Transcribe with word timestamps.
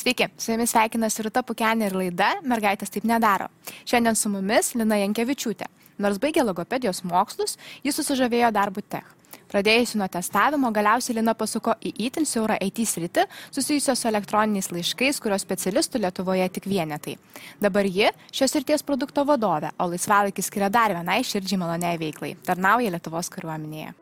Sveiki, 0.00 0.30
su 0.40 0.54
jumis 0.54 0.70
sveikinasi 0.72 1.26
Rūta 1.26 1.42
Pukenė 1.44 1.90
ir 1.90 1.94
laida 1.98 2.30
Mergaitės 2.48 2.88
taip 2.94 3.04
nedaro. 3.04 3.50
Šiandien 3.84 4.16
su 4.16 4.30
mumis 4.32 4.70
Lina 4.72 4.96
Jankevičiūtė. 4.96 5.66
Nors 6.00 6.16
baigė 6.22 6.40
logopedijos 6.46 7.02
mokslus, 7.04 7.58
jis 7.84 7.98
susižavėjo 8.00 8.48
darbu 8.56 8.80
tech. 8.80 9.10
Pradėjusi 9.52 10.00
nuo 10.00 10.08
testavimo, 10.08 10.70
galiausiai 10.72 11.18
Lina 11.18 11.34
pasuko 11.36 11.74
į 11.84 11.92
įtin 12.06 12.24
siaurą 12.24 12.56
IT 12.64 12.80
sritį, 12.88 13.26
susijusios 13.52 14.00
su 14.00 14.08
elektroniniais 14.08 14.70
laiškais, 14.72 15.20
kurios 15.20 15.44
specialistų 15.44 16.00
Lietuvoje 16.06 16.48
tik 16.56 16.70
vienetai. 16.72 17.18
Dabar 17.60 17.84
ji 17.84 18.08
šios 18.32 18.56
srities 18.56 18.86
produkto 18.86 19.26
vadovė, 19.28 19.74
o 19.76 19.90
laisvalaikį 19.92 20.48
skiria 20.48 20.72
dar 20.72 20.96
vienai 20.96 21.20
širdžiai 21.20 21.60
maloniai 21.60 22.00
veiklai- 22.00 22.38
tarnauja 22.48 22.96
Lietuvos 22.96 23.28
kariuomenėje. 23.28 23.92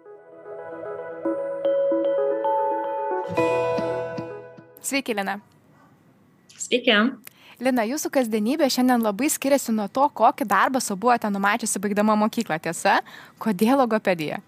Sveiki, 4.79 5.19
Lina. 5.19 5.41
Sveiki. 6.59 6.95
Lina, 7.59 7.83
jūsų 7.87 8.11
kasdienybė 8.15 8.69
šiandien 8.71 9.03
labai 9.03 9.31
skiriasi 9.35 9.73
nuo 9.75 9.89
to, 9.91 10.05
kokį 10.21 10.47
darbą 10.47 10.83
su 10.83 10.95
buvote 10.95 11.31
numačiusi 11.31 11.81
baigdama 11.83 12.15
mokyklą, 12.19 12.61
tiesa? 12.63 13.01
Kodėl 13.43 13.81
logopedija? 13.81 14.39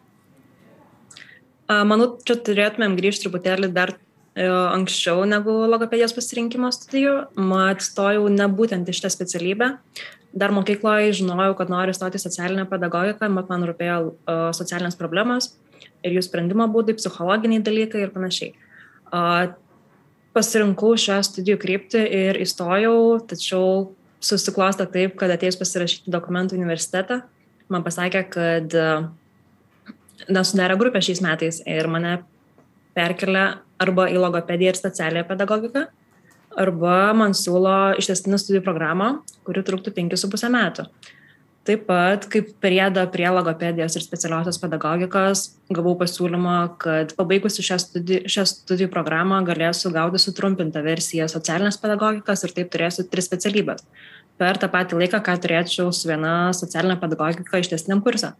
Manau, 1.70 2.12
čia 2.26 2.36
turėtumėm 2.38 2.96
grįžti 2.98 3.26
truputėlį 3.26 3.70
dar 3.74 3.92
e, 3.94 4.46
anksčiau 4.46 5.22
negu 5.26 5.54
logopedijos 5.70 6.14
pasirinkimo 6.14 6.70
studijų. 6.74 7.16
Mat, 7.50 7.82
stojau 7.86 8.26
ne 8.30 8.46
būtent 8.50 8.90
iš 8.90 9.02
tą 9.04 9.10
specialybę. 9.10 9.72
Dar 10.30 10.54
mokykloje 10.54 11.14
žinojau, 11.20 11.56
kad 11.58 11.70
noriu 11.70 11.94
stoti 11.94 12.18
socialinę 12.22 12.66
pedagogiką, 12.70 13.30
mat 13.34 13.50
man 13.50 13.66
rūpėjo 13.66 13.98
uh, 14.06 14.42
socialinės 14.54 14.98
problemos 14.98 15.52
ir 16.06 16.14
jų 16.14 16.22
sprendimo 16.26 16.66
būdai, 16.70 16.94
psichologiniai 16.98 17.62
dalykai 17.66 18.04
ir 18.06 18.14
panašiai. 18.14 18.54
Pasirinkau 20.36 20.92
šią 21.00 21.18
studijų 21.26 21.58
kryptį 21.58 22.04
ir 22.14 22.38
įstojau, 22.44 23.18
tačiau 23.26 23.90
susiklostė 24.22 24.86
taip, 24.92 25.16
kad 25.18 25.32
atėjus 25.34 25.58
pasirašyti 25.58 26.12
dokumentų 26.12 26.58
universitetą, 26.58 27.22
man 27.72 27.82
pasakė, 27.86 28.22
kad 28.30 28.76
nesudarė 30.30 30.76
grupę 30.78 31.02
šiais 31.02 31.22
metais 31.24 31.62
ir 31.66 31.88
mane 31.90 32.20
perkelia 32.94 33.60
arba 33.80 34.06
į 34.12 34.20
logopediją 34.20 34.74
ir 34.74 34.78
specialią 34.78 35.24
pedagogiką, 35.26 35.86
arba 36.58 36.96
man 37.16 37.34
siūlo 37.36 37.96
ištestinį 38.00 38.38
studijų 38.42 38.64
programą, 38.66 39.12
kuri 39.46 39.64
truktų 39.66 39.94
5,5 39.96 40.52
metų. 40.52 40.86
Taip 41.68 41.82
pat, 41.84 42.24
kaip 42.32 42.54
priedą 42.64 43.02
prie 43.12 43.26
logopedijos 43.28 43.92
ir 43.98 44.04
specialiosios 44.04 44.56
pedagogikos, 44.62 45.42
gavau 45.76 45.92
pasiūlymą, 46.00 46.54
kad 46.80 47.12
pabaigusi 47.18 47.64
šią 47.66 47.76
studijų, 47.82 48.20
šią 48.32 48.44
studijų 48.48 48.88
programą 48.94 49.42
galėsiu 49.44 49.92
gauti 49.92 50.22
sutrumpintą 50.22 50.80
versiją 50.86 51.28
socialinės 51.28 51.76
pedagogikos 51.82 52.46
ir 52.46 52.56
taip 52.56 52.72
turėsiu 52.72 53.04
tris 53.12 53.28
specialybės. 53.28 53.84
Per 54.40 54.56
tą 54.56 54.70
patį 54.72 55.02
laiką, 55.02 55.20
ką 55.20 55.36
turėčiau 55.44 55.92
su 55.92 56.08
viena 56.08 56.54
socialinė 56.56 56.96
pedagogika 57.02 57.60
ištesniam 57.60 58.00
kursą. 58.00 58.32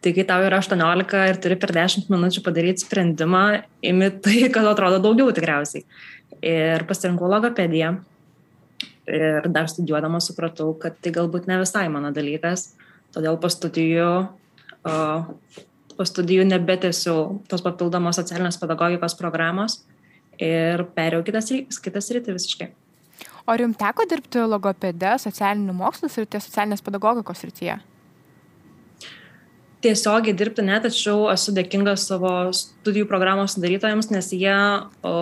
Tai 0.00 0.16
kai 0.16 0.24
tau 0.24 0.48
yra 0.48 0.62
18 0.64 1.22
ir 1.28 1.40
turi 1.44 1.60
per 1.60 1.76
10 1.76 2.08
minučių 2.08 2.40
padaryti 2.46 2.86
sprendimą, 2.86 3.46
imi 3.84 4.08
tai, 4.24 4.46
kad 4.54 4.64
atrodo 4.72 5.02
daugiau 5.04 5.28
tikriausiai. 5.36 5.84
Ir 6.40 6.88
pasirinkau 6.88 7.28
logopediją 7.28 7.98
ir 9.06 9.48
dar 9.52 9.68
studijuodama 9.70 10.20
supratau, 10.22 10.72
kad 10.80 10.96
tai 11.02 11.12
galbūt 11.14 11.46
ne 11.50 11.60
visai 11.62 11.86
mano 11.92 12.12
dalykas, 12.14 12.72
todėl 13.14 13.38
po 13.40 13.50
studijų, 13.52 14.08
po 15.96 16.06
studijų 16.10 16.46
nebetėsiu 16.50 17.16
tos 17.50 17.64
papildomos 17.64 18.18
socialinės 18.20 18.58
pedagogikos 18.62 19.16
programos 19.18 19.80
ir 20.42 20.84
perėjau 20.96 21.24
kitas, 21.26 21.52
kitas 21.82 22.10
rytį 22.12 22.36
visiškai. 22.36 22.70
O 23.46 23.54
ar 23.54 23.62
jums 23.62 23.78
teko 23.78 24.04
dirbti 24.10 24.42
logopede, 24.42 25.12
socialinių 25.22 25.76
mokslų 25.78 26.10
srityje, 26.10 26.42
socialinės 26.48 26.82
pedagogikos 26.82 27.44
srityje? 27.44 27.76
Tiesiogiai 29.86 30.34
dirbti 30.34 30.64
ne, 30.66 30.80
tačiau 30.82 31.28
esu 31.30 31.54
dėkingas 31.54 32.08
savo 32.08 32.32
studijų 32.56 33.06
programos 33.06 33.54
sudarytojams, 33.54 34.10
nes 34.10 34.32
jie 34.34 34.56
o, 35.06 35.12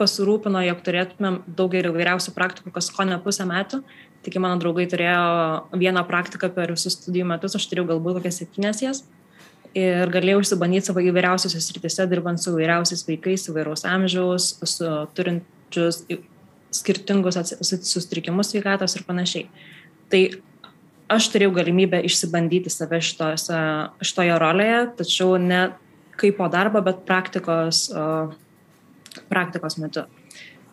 pasirūpino, 0.00 0.62
jog 0.64 0.82
turėtumėm 0.86 1.40
daug 1.46 1.74
ir 1.76 1.90
įvairiausių 1.90 2.34
praktikų, 2.36 2.72
kas 2.74 2.90
ko 2.94 3.06
ne 3.08 3.20
pusę 3.22 3.46
metų. 3.48 3.82
Tik 4.24 4.36
mano 4.42 4.58
draugai 4.60 4.88
turėjo 4.90 5.78
vieną 5.80 6.02
praktiką 6.08 6.50
per 6.56 6.74
visus 6.74 6.98
studijų 6.98 7.28
metus, 7.30 7.56
aš 7.56 7.68
turėjau 7.70 7.92
galbūt 7.94 8.20
kokias 8.20 8.40
septynes 8.42 8.82
jas. 8.84 9.04
Ir 9.76 10.10
galėjau 10.10 10.42
išsibandyti 10.42 10.90
savo 10.90 11.04
įvairiausiose 11.04 11.60
srityse, 11.62 12.08
dirbant 12.10 12.42
su 12.42 12.50
įvairiausiais 12.50 13.06
vaikais, 13.06 13.46
įvairaus 13.52 13.86
amžiaus, 13.86 14.50
su 14.66 14.90
turinčius 15.14 16.02
skirtingus 16.74 17.38
sustrikimus 17.62 18.50
sveikatos 18.50 18.96
ir 18.98 19.06
panašiai. 19.06 19.46
Tai 20.10 20.22
aš 21.10 21.30
turėjau 21.32 21.54
galimybę 21.54 22.02
išsibandyti 22.06 22.70
save 22.72 23.00
šitose, 23.02 23.60
šitoje 24.02 24.36
rolėje, 24.42 24.82
tačiau 25.00 25.38
ne 25.42 25.68
kaip 26.20 26.36
po 26.38 26.50
darbo, 26.52 26.82
bet 26.84 27.04
praktikos 27.08 27.86
uh, 27.94 28.34
praktikos 29.30 29.78
metu. 29.80 30.06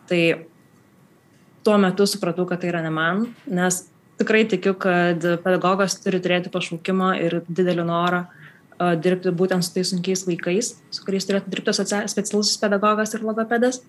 Tai 0.08 0.22
tuo 1.64 1.78
metu 1.80 2.06
supratau, 2.08 2.46
kad 2.48 2.62
tai 2.62 2.72
yra 2.72 2.82
ne 2.84 2.90
man, 2.94 3.26
nes 3.46 3.84
tikrai 4.18 4.44
tikiu, 4.50 4.74
kad 4.74 5.22
pedagogas 5.44 5.98
turi 6.02 6.20
turėti 6.22 6.50
pašaukimą 6.52 7.12
ir 7.22 7.40
didelį 7.46 7.86
norą 7.86 8.24
uh, 8.26 8.48
dirbti 8.78 9.32
būtent 9.34 9.64
su 9.64 9.74
tais 9.74 9.90
sunkiais 9.92 10.24
vaikais, 10.26 10.72
su 10.90 11.04
kuriais 11.06 11.26
turėtų 11.26 11.50
dirbti 11.52 11.74
specialusis 11.74 12.58
pedagogas 12.62 13.14
ir 13.14 13.24
logopedas. 13.26 13.82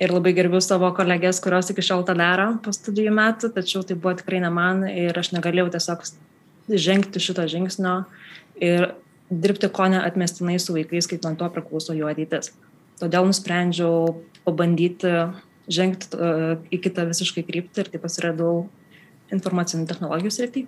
Ir 0.00 0.14
labai 0.14 0.32
gerbiu 0.32 0.62
savo 0.64 0.88
kolegės, 0.96 1.42
kurios 1.44 1.68
iki 1.72 1.84
šiol 1.84 2.06
tą 2.08 2.14
daro 2.16 2.54
po 2.64 2.72
studijų 2.72 3.12
metų, 3.12 3.50
tačiau 3.52 3.82
tai 3.84 3.98
buvo 4.00 4.14
tikrai 4.16 4.40
ne 4.40 4.48
man 4.48 4.86
ir 4.88 5.12
aš 5.18 5.34
negalėjau 5.34 5.68
tiesiog 5.74 6.06
žengti 6.72 7.20
šito 7.20 7.44
žingsnio 7.44 7.98
ir 8.64 8.94
dirbti 9.28 9.68
ko 9.68 9.90
neatmestinai 9.92 10.56
su 10.56 10.72
vaikais, 10.72 11.08
kaip 11.10 11.26
man 11.26 11.36
to 11.36 11.50
priklauso 11.52 11.92
jų 11.96 12.08
ateitis. 12.08 12.54
Todėl 13.00 13.30
nusprendžiau 13.30 14.18
pabandyti 14.44 15.14
žengti 15.70 16.18
uh, 16.18 16.58
į 16.72 16.80
kitą 16.84 17.06
visiškai 17.08 17.46
kryptį 17.46 17.84
ir 17.84 17.90
taip 17.94 18.04
pasiradau 18.04 18.66
informacinių 19.32 19.86
technologijų 19.88 20.34
srity. 20.34 20.66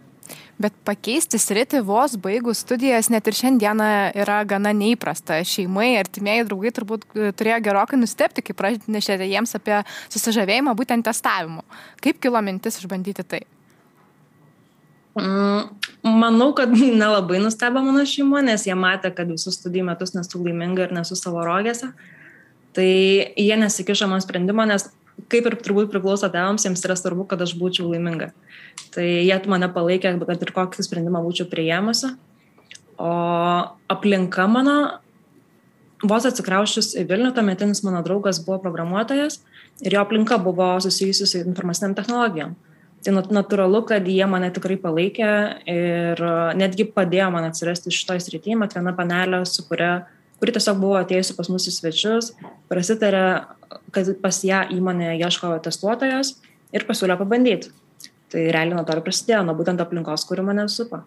Bet 0.63 0.75
pakeisti 0.87 1.41
sritį 1.41 1.81
vos 1.85 2.15
baigus 2.23 2.61
studijas 2.63 3.09
net 3.11 3.27
ir 3.27 3.37
šiandieną 3.37 3.89
yra 4.23 4.39
gana 4.49 4.71
neįprasta. 4.77 5.41
Šeimai, 5.49 5.97
artimieji 5.99 6.47
draugai 6.47 6.71
turbūt 6.77 7.07
e, 7.11 7.33
turėjo 7.37 7.59
gerokai 7.67 7.99
nustepti, 7.99 8.45
kai 8.47 8.55
pranešėte 8.57 9.27
jiems 9.27 9.57
apie 9.59 9.81
susižavėjimą 10.15 10.77
būtent 10.79 11.09
testavimu. 11.09 11.67
Kaip 12.05 12.23
kilo 12.23 12.41
mintis 12.45 12.79
išbandyti 12.79 13.27
tai? 13.35 13.43
Mm, 15.19 15.75
manau, 16.23 16.53
kad 16.57 16.71
nelabai 17.03 17.43
nustebo 17.43 17.83
mano 17.83 18.07
šeima, 18.07 18.45
nes 18.47 18.69
jie 18.71 18.79
matė, 18.79 19.11
kad 19.17 19.35
visus 19.35 19.59
studijų 19.59 19.91
metus 19.91 20.15
nesu 20.15 20.41
laiminga 20.47 20.87
ir 20.87 20.99
nesu 21.01 21.19
savo 21.19 21.43
rogėse. 21.49 21.91
Uh, 21.91 22.22
Tai 22.77 22.89
jie 23.37 23.57
nesikišo 23.61 24.09
man 24.09 24.23
sprendimo, 24.25 24.65
nes 24.69 24.89
kaip 25.33 25.47
ir 25.49 25.57
turbūt 25.61 25.91
priklauso 25.93 26.29
tėvams, 26.33 26.65
jiems 26.67 26.85
yra 26.87 26.97
svarbu, 26.97 27.27
kad 27.29 27.43
aš 27.45 27.55
būčiau 27.61 27.91
laiminga. 27.91 28.31
Tai 28.95 29.05
jie 29.05 29.39
mane 29.51 29.69
palaikė, 29.73 30.15
kad 30.25 30.45
ir 30.45 30.53
kokį 30.57 30.87
sprendimą 30.87 31.23
būčiau 31.25 31.49
priėmusi. 31.51 32.15
O 33.03 33.13
aplinka 33.93 34.47
mano, 34.51 34.77
vos 36.07 36.27
atsikrauščius 36.29 36.93
į 37.01 37.07
Vilnių, 37.11 37.33
tuometinis 37.37 37.83
mano 37.87 38.03
draugas 38.05 38.41
buvo 38.45 38.61
programuotojas 38.63 39.41
ir 39.83 39.97
jo 39.97 40.03
aplinka 40.03 40.39
buvo 40.43 40.75
susijusi 40.83 41.27
su 41.27 41.41
informaciniam 41.43 41.97
technologijom. 41.99 42.55
Tai 43.03 43.17
natūralu, 43.35 43.81
kad 43.89 44.07
jie 44.07 44.23
mane 44.31 44.53
tikrai 44.55 44.77
palaikė 44.79 45.31
ir 45.67 46.21
netgi 46.59 46.87
padėjo 46.95 47.33
man 47.35 47.49
atsirasti 47.49 47.91
šitoj 47.91 48.21
srityje, 48.23 48.59
mat 48.61 48.77
viena 48.77 48.93
panelė, 48.95 49.41
su 49.49 49.65
kuria 49.67 50.05
kuri 50.43 50.51
tiesiog 50.57 50.81
buvo 50.83 50.97
atėjusi 50.99 51.37
pas 51.39 51.47
mus 51.53 51.69
į 51.71 51.73
svečius, 51.77 52.33
prasitarė, 52.67 53.27
kad 53.95 54.09
pas 54.19 54.41
ją 54.43 54.65
įmonė 54.75 55.13
ieško 55.21 55.53
testuotojas 55.63 56.33
ir 56.75 56.83
pasiūlė 56.89 57.15
pabandyti. 57.21 57.71
Tai 58.33 58.43
realiai 58.49 58.75
nuo 58.75 58.83
to 58.89 58.97
ir 58.97 59.05
prasidėjo, 59.07 59.45
nuo 59.47 59.55
būtent 59.55 59.79
aplinkos, 59.85 60.25
kuri 60.27 60.43
mane 60.43 60.65
supa. 60.73 61.05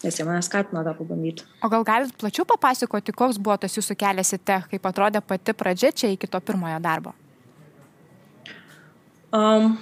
Nes 0.00 0.16
jie 0.16 0.24
mane 0.24 0.40
skatino 0.46 0.80
tą 0.86 0.94
pabandyti. 0.96 1.44
O 1.60 1.68
gal 1.68 1.84
galit 1.84 2.14
plačiau 2.16 2.46
papasakoti, 2.48 3.12
koks 3.12 3.36
buvo 3.42 3.58
tas 3.60 3.76
jūsų 3.76 3.98
kelias 3.98 4.32
į 4.32 4.38
tech, 4.40 4.70
kaip 4.70 4.88
atrodė 4.88 5.20
pati 5.20 5.52
pradžia 5.58 5.92
čia 5.92 6.14
iki 6.14 6.30
to 6.30 6.40
pirmojo 6.40 6.78
darbo? 6.80 7.12
Um, 9.36 9.74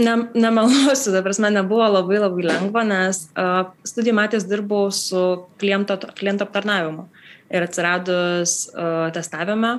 ne, 0.00 0.16
nemeluosiu, 0.34 1.12
ta 1.14 1.22
prasme, 1.22 1.52
nebuvo 1.54 1.86
labai 1.86 2.18
labai 2.24 2.48
lengva, 2.48 2.82
nes 2.90 3.28
uh, 3.38 3.68
studijų 3.86 4.18
metės 4.18 4.50
dirbau 4.50 4.88
su 4.90 5.22
kliento, 5.62 6.00
kliento 6.18 6.48
aptarnavimu 6.48 7.06
ir 7.48 7.64
atsiradus 7.64 8.58
uh, 8.74 9.08
testavime, 9.14 9.78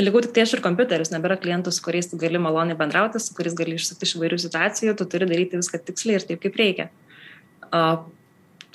Lygiau 0.00 0.22
tik 0.24 0.32
tai 0.32 0.46
aš 0.46 0.54
ir 0.56 0.62
kompiuteris, 0.64 1.10
nebėra 1.12 1.36
klientų, 1.36 1.68
su 1.68 1.82
kuriais 1.84 2.06
tu 2.08 2.16
gali 2.16 2.40
maloniai 2.40 2.76
bendrauti, 2.78 3.20
su 3.20 3.34
kuriais 3.36 3.52
gali 3.56 3.76
išsakti 3.76 4.06
iš 4.08 4.14
įvairių 4.16 4.38
situacijų, 4.40 4.94
tu 4.96 5.04
turi 5.04 5.28
daryti 5.28 5.58
viską 5.60 5.82
tiksliai 5.84 6.16
ir 6.16 6.24
taip, 6.30 6.40
kaip 6.40 6.56
reikia. 6.56 6.86
Uh, 7.68 7.98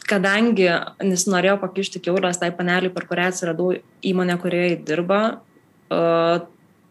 kadangi 0.05 0.67
nesinorėjau 1.01 1.57
pakišti 1.63 2.03
keulės 2.05 2.37
tai 2.37 2.51
paneliai, 2.53 2.93
per 2.93 3.07
kurią 3.09 3.31
atsiradau 3.31 3.71
įmonę, 4.05 4.37
kurioje 4.43 4.77
dirba, 4.85 5.21
uh, 5.89 6.45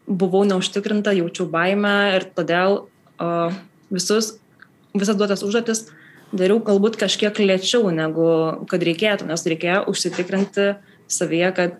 buvau 0.07 0.43
neužtikrinta, 0.49 1.15
jaučiau 1.15 1.47
baimę 1.53 1.95
ir 2.17 2.27
todėl 2.35 2.81
uh, 2.83 3.55
visus, 3.87 4.33
visas 4.91 5.15
duotas 5.15 5.45
užduotis 5.47 5.85
dariau 6.35 6.59
galbūt 6.63 6.97
kažkiek 6.99 7.37
lėčiau 7.39 7.91
negu 7.93 8.27
kad 8.69 8.83
reikėtų, 8.83 9.27
nes 9.29 9.45
reikėjo 9.47 9.83
užsitikrinti 9.91 10.71
savyje, 11.11 11.51
kad 11.55 11.77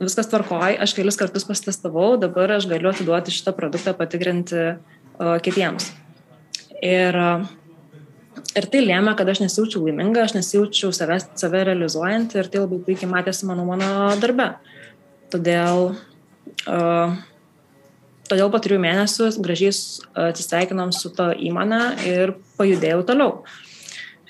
viskas 0.00 0.30
tvarkoj, 0.30 0.78
aš 0.80 0.94
kelis 0.96 1.18
kartus 1.20 1.46
pasitestavau, 1.48 2.14
dabar 2.20 2.56
aš 2.56 2.68
galiu 2.70 2.90
atiduoti 2.92 3.34
šitą 3.34 3.54
produktą 3.56 3.94
patikrinti 3.98 4.60
uh, 4.72 5.36
kitiems. 5.44 5.90
Ir, 6.80 7.16
ir 8.56 8.68
tai 8.72 8.84
lėmė, 8.84 9.12
kad 9.18 9.28
aš 9.28 9.42
nesijaučiau 9.44 9.82
laiminga, 9.84 10.24
aš 10.24 10.38
nesijaučiau 10.38 10.94
save, 10.96 11.18
save 11.36 11.64
realizuojant 11.68 12.38
ir 12.38 12.48
tai 12.48 12.62
labai 12.62 12.78
puikiai 12.86 13.10
matėsi 13.10 13.48
mano, 13.50 13.66
mano 13.68 13.90
darbe. 14.22 14.54
Todėl 15.30 15.90
uh, 15.92 17.18
Todėl 18.30 18.46
po 18.46 18.60
trijų 18.62 18.78
mėnesių 18.84 19.26
gražiai 19.42 19.72
atsisveikinom 20.28 20.92
su 20.94 21.10
to 21.16 21.32
įmonė 21.34 21.80
ir 22.06 22.36
pajudėjau 22.60 23.02
toliau. 23.08 23.32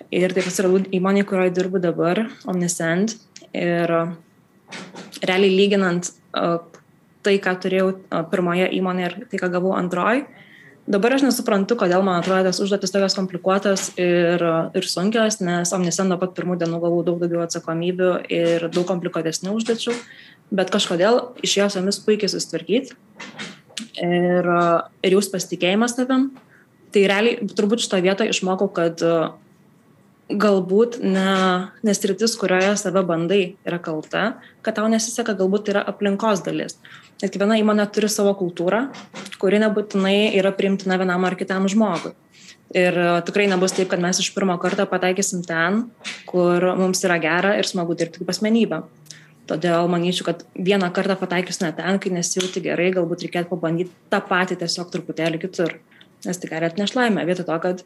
Ir 0.09 0.33
taip 0.35 0.49
atsiradau 0.49 0.81
įmonė, 0.97 1.27
kurioje 1.29 1.53
dirbu 1.59 1.83
dabar, 1.83 2.25
Omnisend. 2.49 3.15
Ir 3.53 3.91
realiai 5.21 5.53
lyginant 5.53 6.11
tai, 6.33 7.37
ką 7.43 7.57
turėjau 7.63 7.93
pirmoje 8.33 8.71
įmonėje 8.79 9.11
ir 9.11 9.17
tai, 9.31 9.41
ką 9.43 9.51
gavau 9.53 9.75
antroji, 9.77 10.25
dabar 10.91 11.15
aš 11.15 11.25
nesuprantu, 11.27 11.77
kodėl 11.79 12.05
man 12.07 12.21
atrodo 12.21 12.49
tas 12.49 12.61
užduotis 12.63 12.93
tokios 12.95 13.17
komplikuotos 13.19 13.91
ir, 14.01 14.43
ir 14.77 14.89
sunkios, 14.89 15.41
nes 15.45 15.75
Omnisend 15.77 16.13
nuo 16.13 16.19
pat 16.23 16.35
pirmų 16.39 16.57
dienų 16.61 16.81
gavau 16.83 17.03
daug 17.07 17.21
daugiau 17.23 17.45
atsakomybių 17.45 18.13
ir 18.33 18.69
daug 18.73 18.89
komplikuotesnių 18.89 19.55
užduočių, 19.59 19.97
bet 20.57 20.73
kažkodėl 20.73 21.21
išėjo 21.45 21.69
su 21.71 21.81
jomis 21.81 22.01
puikiai 22.07 22.33
susitvarkyti 22.33 22.97
ir, 24.01 24.51
ir 25.05 25.19
jūs 25.19 25.31
pasitikėjimas 25.33 25.99
tavim. 25.99 26.31
Tai 26.91 27.05
realiai 27.07 27.53
turbūt 27.55 27.85
šito 27.85 28.01
vietoje 28.03 28.33
išmokau, 28.33 28.67
kad 28.75 28.99
galbūt 30.31 31.01
ne, 31.03 31.71
nesritis, 31.87 32.37
kurioje 32.39 32.77
save 32.79 33.03
bandai, 33.07 33.57
yra 33.67 33.81
kalta, 33.83 34.25
kad 34.65 34.79
tau 34.79 34.89
nesiseka, 34.91 35.35
galbūt 35.39 35.73
yra 35.73 35.83
aplinkos 35.91 36.45
dalis. 36.47 36.79
Nes 37.21 37.29
kiekviena 37.29 37.59
įmonė 37.61 37.87
turi 37.93 38.09
savo 38.09 38.33
kultūrą, 38.39 38.87
kuri 39.43 39.61
nebūtinai 39.61 40.33
yra 40.39 40.55
priimtina 40.57 40.97
vienam 41.01 41.27
ar 41.29 41.37
kitam 41.41 41.69
žmogui. 41.71 42.15
Ir 42.71 42.95
tikrai 43.27 43.49
nebus 43.51 43.75
taip, 43.75 43.89
kad 43.91 44.01
mes 44.03 44.21
iš 44.23 44.31
pirmo 44.31 44.55
karto 44.63 44.87
pataikysim 44.87 45.43
ten, 45.43 45.89
kur 46.31 46.63
mums 46.79 47.03
yra 47.03 47.19
gera 47.23 47.57
ir 47.59 47.67
smagu 47.67 47.97
dirbti 47.99 48.23
kaip 48.23 48.31
asmenybė. 48.31 48.85
Todėl 49.51 49.89
manyčiau, 49.91 50.29
kad 50.29 50.45
vieną 50.55 50.93
kartą 50.95 51.17
pataikius 51.19 51.59
ne 51.65 51.73
ten, 51.75 51.99
kai 51.99 52.13
nesijauti 52.15 52.63
gerai, 52.63 52.93
galbūt 52.95 53.25
reikėtų 53.27 53.51
pabandyti 53.51 53.91
tą 54.13 54.21
patį 54.29 54.61
tiesiog 54.61 54.93
truputėlį 54.93 55.41
kitur. 55.43 55.75
Nes 56.23 56.39
tai 56.39 56.51
gali 56.53 56.69
atnešti 56.69 56.99
laimę, 57.01 57.25
vietoj 57.27 57.49
to, 57.49 57.57
kad 57.65 57.83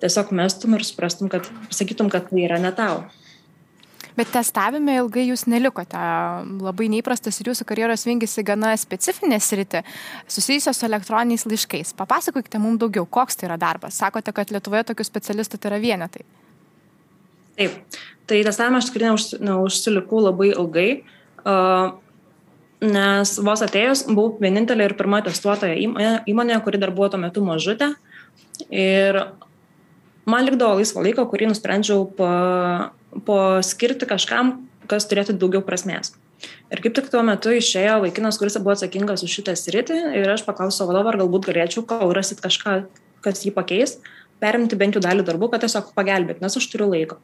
tiesiog 0.00 0.34
mestum 0.36 0.76
ir 0.76 0.84
suprastum, 0.86 1.30
kad 1.32 1.48
sakytum, 1.72 2.10
kad 2.12 2.28
tai 2.30 2.44
yra 2.46 2.60
ne 2.62 2.72
tau. 2.76 3.02
Bet 4.18 4.32
testavime 4.34 4.96
ilgai 4.98 5.22
jūs 5.28 5.46
nelikote. 5.48 6.00
Labai 6.60 6.88
neįprastas 6.92 7.38
ir 7.40 7.52
jūsų 7.52 7.64
karjeros 7.68 8.04
vingisi 8.08 8.42
gana 8.44 8.72
specifinė 8.80 9.38
sritį, 9.40 9.84
susijusios 10.28 10.80
su 10.80 10.88
elektroniniais 10.88 11.46
laiškais. 11.46 11.94
Papasakokite 11.96 12.60
mums 12.60 12.80
daugiau, 12.82 13.06
koks 13.06 13.38
tai 13.38 13.48
yra 13.48 13.58
darbas. 13.60 13.96
Sakote, 14.00 14.34
kad 14.36 14.50
Lietuvoje 14.52 14.88
tokių 14.90 15.06
specialistų 15.06 15.60
tai 15.60 15.72
yra 15.72 15.80
vienetai. 15.82 16.26
Taip, 17.60 17.98
tai 18.28 18.42
testavimą 18.46 18.80
aš 18.80 18.90
tikrai 18.90 19.10
neuž, 19.10 19.26
neužsilikau 19.44 20.22
labai 20.24 20.50
ilgai, 20.52 20.88
nes 22.80 23.34
vos 23.44 23.62
atėjus 23.66 24.06
buvau 24.08 24.38
vienintelė 24.40 24.88
ir 24.88 24.96
pirma 24.98 25.20
testuotoja 25.24 25.76
įmonė, 26.28 26.58
kuri 26.64 26.80
dar 26.82 26.92
buvo 26.96 27.10
tuo 27.12 27.20
metu 27.20 27.44
mažutė. 27.44 27.92
Ir 28.68 29.20
man 30.30 30.46
likdavo 30.46 30.78
laisvo 30.78 31.02
laiko, 31.04 31.26
kurį 31.30 31.50
nusprendžiau 31.50 32.06
paskirti 33.26 34.06
pa 34.06 34.14
kažkam, 34.14 34.56
kas 34.90 35.06
turėtų 35.10 35.36
daugiau 35.38 35.62
prasmės. 35.66 36.14
Ir 36.72 36.80
kaip 36.80 36.94
tik 36.96 37.10
tuo 37.12 37.20
metu 37.26 37.52
išėjo 37.52 37.98
vaikinas, 38.04 38.38
kuris 38.40 38.56
buvo 38.60 38.72
atsakingas 38.72 39.24
už 39.26 39.34
šitą 39.40 39.56
sritį 39.58 39.98
ir 40.20 40.30
aš 40.32 40.46
paklausiau 40.46 40.88
vadovo, 40.88 41.12
ar 41.12 41.20
galbūt 41.20 41.50
galėčiau, 41.50 41.84
kol 41.88 42.14
rasit 42.16 42.40
kažką, 42.40 42.78
kas 43.24 43.44
jį 43.44 43.52
pakeis, 43.56 43.98
perimti 44.40 44.78
bent 44.80 44.96
jau 44.96 45.02
dalį 45.04 45.26
darbų, 45.28 45.50
kad 45.52 45.66
tiesiog 45.66 45.92
pagelbėt, 45.96 46.40
nes 46.40 46.56
aš 46.56 46.68
turiu 46.72 46.88
laiko. 46.94 47.20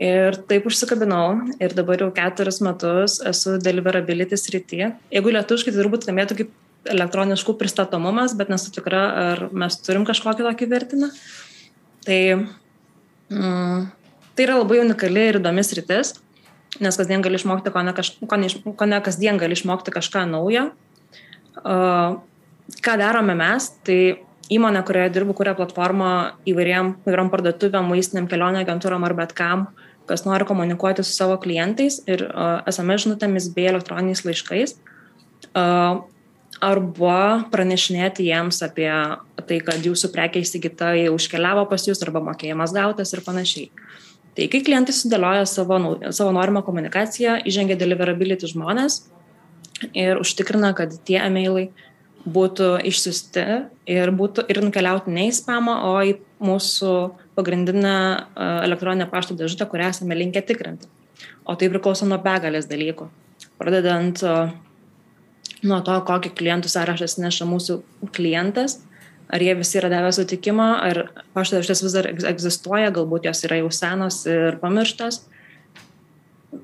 Ir 0.00 0.36
taip 0.48 0.64
užsikabinau 0.68 1.24
ir 1.60 1.74
dabar 1.76 2.00
jau 2.00 2.08
keturis 2.16 2.62
metus 2.64 3.18
esu 3.30 3.58
deliverability 3.60 4.36
srityje. 4.40 4.94
Jeigu 5.12 5.34
lietuviškai, 5.36 5.74
tai 5.74 5.82
turbūt 5.82 6.06
skambėtų 6.06 6.38
kaip 6.38 6.54
elektroniškų 6.88 7.54
pristatomumas, 7.60 8.32
bet 8.36 8.48
nesu 8.52 8.72
tikra, 8.72 9.02
ar 9.32 9.42
mes 9.52 9.76
turim 9.84 10.06
kažkokį 10.08 10.46
tokį 10.46 10.70
vertiną. 10.70 11.10
Tai, 12.10 12.22
mm, 13.30 13.84
tai 14.34 14.46
yra 14.48 14.56
labai 14.58 14.80
unikali 14.82 15.28
ir 15.30 15.38
įdomi 15.38 15.62
sritis, 15.62 16.16
nes 16.82 16.96
kasdien 16.98 17.22
gali 17.22 17.38
išmokti, 17.38 17.70
ko 17.70 17.84
ne, 17.86 17.94
kaž, 17.94 18.16
ko 18.26 18.38
ne, 18.40 18.50
ko 18.50 18.88
ne 18.90 18.98
kasdien 19.04 19.38
gali 19.38 19.54
išmokti 19.54 19.94
kažką 19.94 20.24
naujo. 20.32 20.72
Uh, 21.60 22.18
ką 22.82 22.96
darome 22.98 23.36
mes, 23.38 23.68
tai 23.86 24.00
įmonė, 24.50 24.82
kurioje 24.86 25.14
dirbu, 25.14 25.36
kuria 25.38 25.54
platformą 25.58 26.10
įvairiam, 26.50 26.96
įvairiam 27.06 27.30
parduotuvėm, 27.30 27.90
maistiniam 27.92 28.26
kelionė 28.30 28.64
agentūram 28.64 29.06
ar 29.06 29.14
bet 29.18 29.34
kam, 29.38 29.68
kas 30.10 30.26
nori 30.26 30.46
komunikuoti 30.48 31.04
su 31.06 31.14
savo 31.14 31.36
klientais 31.42 32.00
ir 32.10 32.26
uh, 32.26 32.58
SMS 32.70 33.06
žinutėmis 33.06 33.52
bei 33.54 33.70
elektroniniais 33.70 34.24
laiškais. 34.26 34.74
Uh, 35.54 36.02
arba 36.58 37.46
pranešinėti 37.52 38.26
jiems 38.26 38.60
apie 38.66 38.90
tai, 39.46 39.60
kad 39.64 39.84
jūsų 39.86 40.10
prekia 40.12 40.42
įsigyta 40.44 40.92
jau 40.98 41.14
užkeliavo 41.16 41.66
pas 41.70 41.86
jūs 41.86 42.02
arba 42.04 42.22
mokėjimas 42.26 42.74
gautas 42.76 43.14
ir 43.14 43.22
panašiai. 43.26 43.70
Tai 44.36 44.46
kai 44.50 44.60
klientai 44.64 44.94
sudėlioja 44.94 45.46
savo, 45.48 45.78
savo 46.14 46.32
norimą 46.34 46.62
komunikaciją, 46.66 47.40
įžengia 47.48 47.78
deliverability 47.80 48.50
žmonės 48.50 49.02
ir 49.96 50.20
užtikrina, 50.20 50.72
kad 50.76 50.94
tie 51.06 51.18
emailai 51.22 51.70
būtų 52.28 52.68
išsiusti 52.86 53.44
ir, 53.88 54.12
būtų, 54.14 54.44
ir 54.52 54.60
nukeliauti 54.62 55.12
ne 55.14 55.26
į 55.30 55.34
spamą, 55.38 55.76
o 55.88 55.92
į 56.04 56.18
mūsų 56.44 56.94
pagrindinę 57.38 57.96
elektroninę 58.66 59.08
pašto 59.10 59.36
dėžutę, 59.38 59.66
kurią 59.70 59.90
esame 59.94 60.18
linkę 60.18 60.42
tikrinti. 60.44 60.88
O 61.48 61.56
tai 61.56 61.70
priklauso 61.72 62.08
nuo 62.08 62.20
begalės 62.22 62.68
dalykų. 62.68 63.08
Pradedant 63.60 64.20
nuo 65.66 65.80
to, 65.84 65.96
kokį 66.06 66.32
klientų 66.38 66.70
sąrašą 66.72 67.08
neša 67.22 67.48
mūsų 67.48 67.80
klientas, 68.16 68.78
ar 69.30 69.42
jie 69.44 69.54
visi 69.58 69.78
yra 69.78 69.90
davę 69.92 70.12
sutikimą, 70.14 70.68
ar 70.86 71.02
pašto 71.36 71.58
dėžutės 71.58 71.84
vis 71.84 71.96
dar 71.96 72.08
egzistuoja, 72.10 72.92
galbūt 72.94 73.28
jos 73.28 73.44
yra 73.46 73.60
jau 73.60 73.70
senos 73.74 74.22
ir 74.30 74.58
pamirštas. 74.62 75.22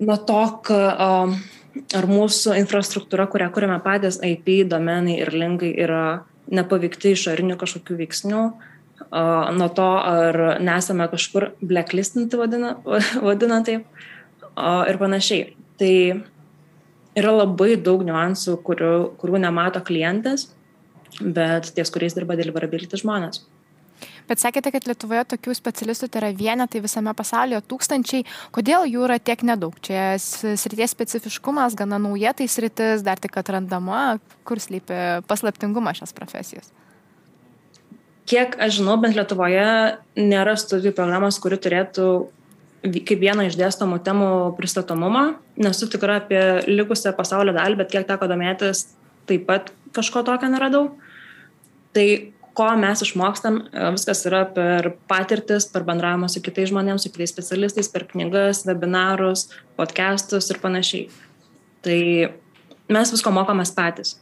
Nuo 0.00 0.16
to, 0.28 0.40
ar 1.94 2.08
mūsų 2.10 2.56
infrastruktūra, 2.62 3.28
kurią 3.30 3.50
kuriame 3.54 3.78
patys, 3.84 4.18
IP, 4.24 4.64
domenai 4.70 5.20
ir 5.20 5.30
linkai 5.34 5.70
yra 5.84 6.24
nepaveikti 6.50 7.14
išorinių 7.14 7.58
kažkokių 7.60 8.00
veiksnių, 8.00 8.42
nuo 9.56 9.68
to, 9.76 9.88
ar 10.00 10.58
nesame 10.62 11.06
kažkur 11.12 11.52
blacklistinti, 11.60 12.38
vadina, 12.40 12.76
vadina 13.28 13.60
taip, 13.66 13.86
ir 14.90 14.98
panašiai. 15.02 15.52
Tai 15.76 15.94
yra 17.16 17.32
labai 17.34 17.74
daug 17.80 18.04
niuansų, 18.06 18.58
kurių, 18.66 18.92
kurių 19.20 19.42
nemato 19.42 19.82
klientas, 19.84 20.50
bet 21.20 21.72
ties 21.76 21.92
kuriais 21.92 22.16
dirba 22.16 22.36
deliverability 22.38 23.00
žmonės. 23.00 23.44
Bet 24.26 24.42
sakėte, 24.42 24.72
kad 24.74 24.84
Lietuvoje 24.88 25.22
tokių 25.30 25.54
specialistų 25.56 26.08
tai 26.10 26.20
yra 26.20 26.30
vienetai 26.36 26.82
visame 26.84 27.12
pasaulyje 27.16 27.62
tūkstančiai. 27.70 28.26
Kodėl 28.52 28.84
jų 28.90 29.04
yra 29.06 29.20
tiek 29.22 29.44
nedaug? 29.46 29.76
Čia 29.86 30.16
srities 30.20 30.92
specifiškumas, 30.92 31.78
gana 31.78 32.00
nauja 32.02 32.34
tai 32.36 32.48
sritis, 32.50 33.06
dar 33.06 33.22
tik 33.22 33.38
atrandama, 33.38 34.18
kur 34.44 34.60
slypi 34.60 35.22
paslaptingumas 35.30 36.02
šios 36.02 36.12
profesijos 36.16 36.74
kiek 38.26 38.56
aš 38.58 38.80
žinau, 38.80 38.96
bent 39.00 39.16
Lietuvoje 39.16 39.66
nėra 40.18 40.56
studijų 40.58 40.94
programos, 40.96 41.38
kuri 41.42 41.58
turėtų 41.62 42.08
kaip 42.84 43.18
vieną 43.20 43.46
iš 43.48 43.56
dėstomų 43.58 44.00
temų 44.06 44.30
pristatomumą. 44.58 45.24
Nesu 45.60 45.88
tikra 45.90 46.20
apie 46.20 46.42
likusią 46.68 47.14
pasaulio 47.16 47.54
dalį, 47.56 47.80
bet 47.80 47.92
kiek 47.92 48.06
teko 48.08 48.28
domėtis, 48.30 48.86
taip 49.28 49.46
pat 49.48 49.72
kažko 49.96 50.22
tokio 50.26 50.50
neradau. 50.52 50.88
Tai 51.96 52.06
ko 52.56 52.68
mes 52.80 53.02
išmokstam, 53.04 53.58
viskas 53.94 54.22
yra 54.28 54.44
per 54.48 54.92
patirtis, 55.10 55.68
per 55.68 55.84
bendravimą 55.88 56.28
su 56.32 56.40
kitais 56.44 56.70
žmonėmis, 56.70 57.04
su 57.04 57.12
kitais 57.12 57.32
specialistais, 57.34 57.90
per 57.92 58.06
knygas, 58.08 58.64
webinarus, 58.68 59.48
podcastus 59.76 60.48
ir 60.52 60.60
panašiai. 60.62 61.08
Tai 61.84 61.98
mes 62.96 63.12
visko 63.12 63.32
mokomės 63.34 63.74
patys. 63.76 64.16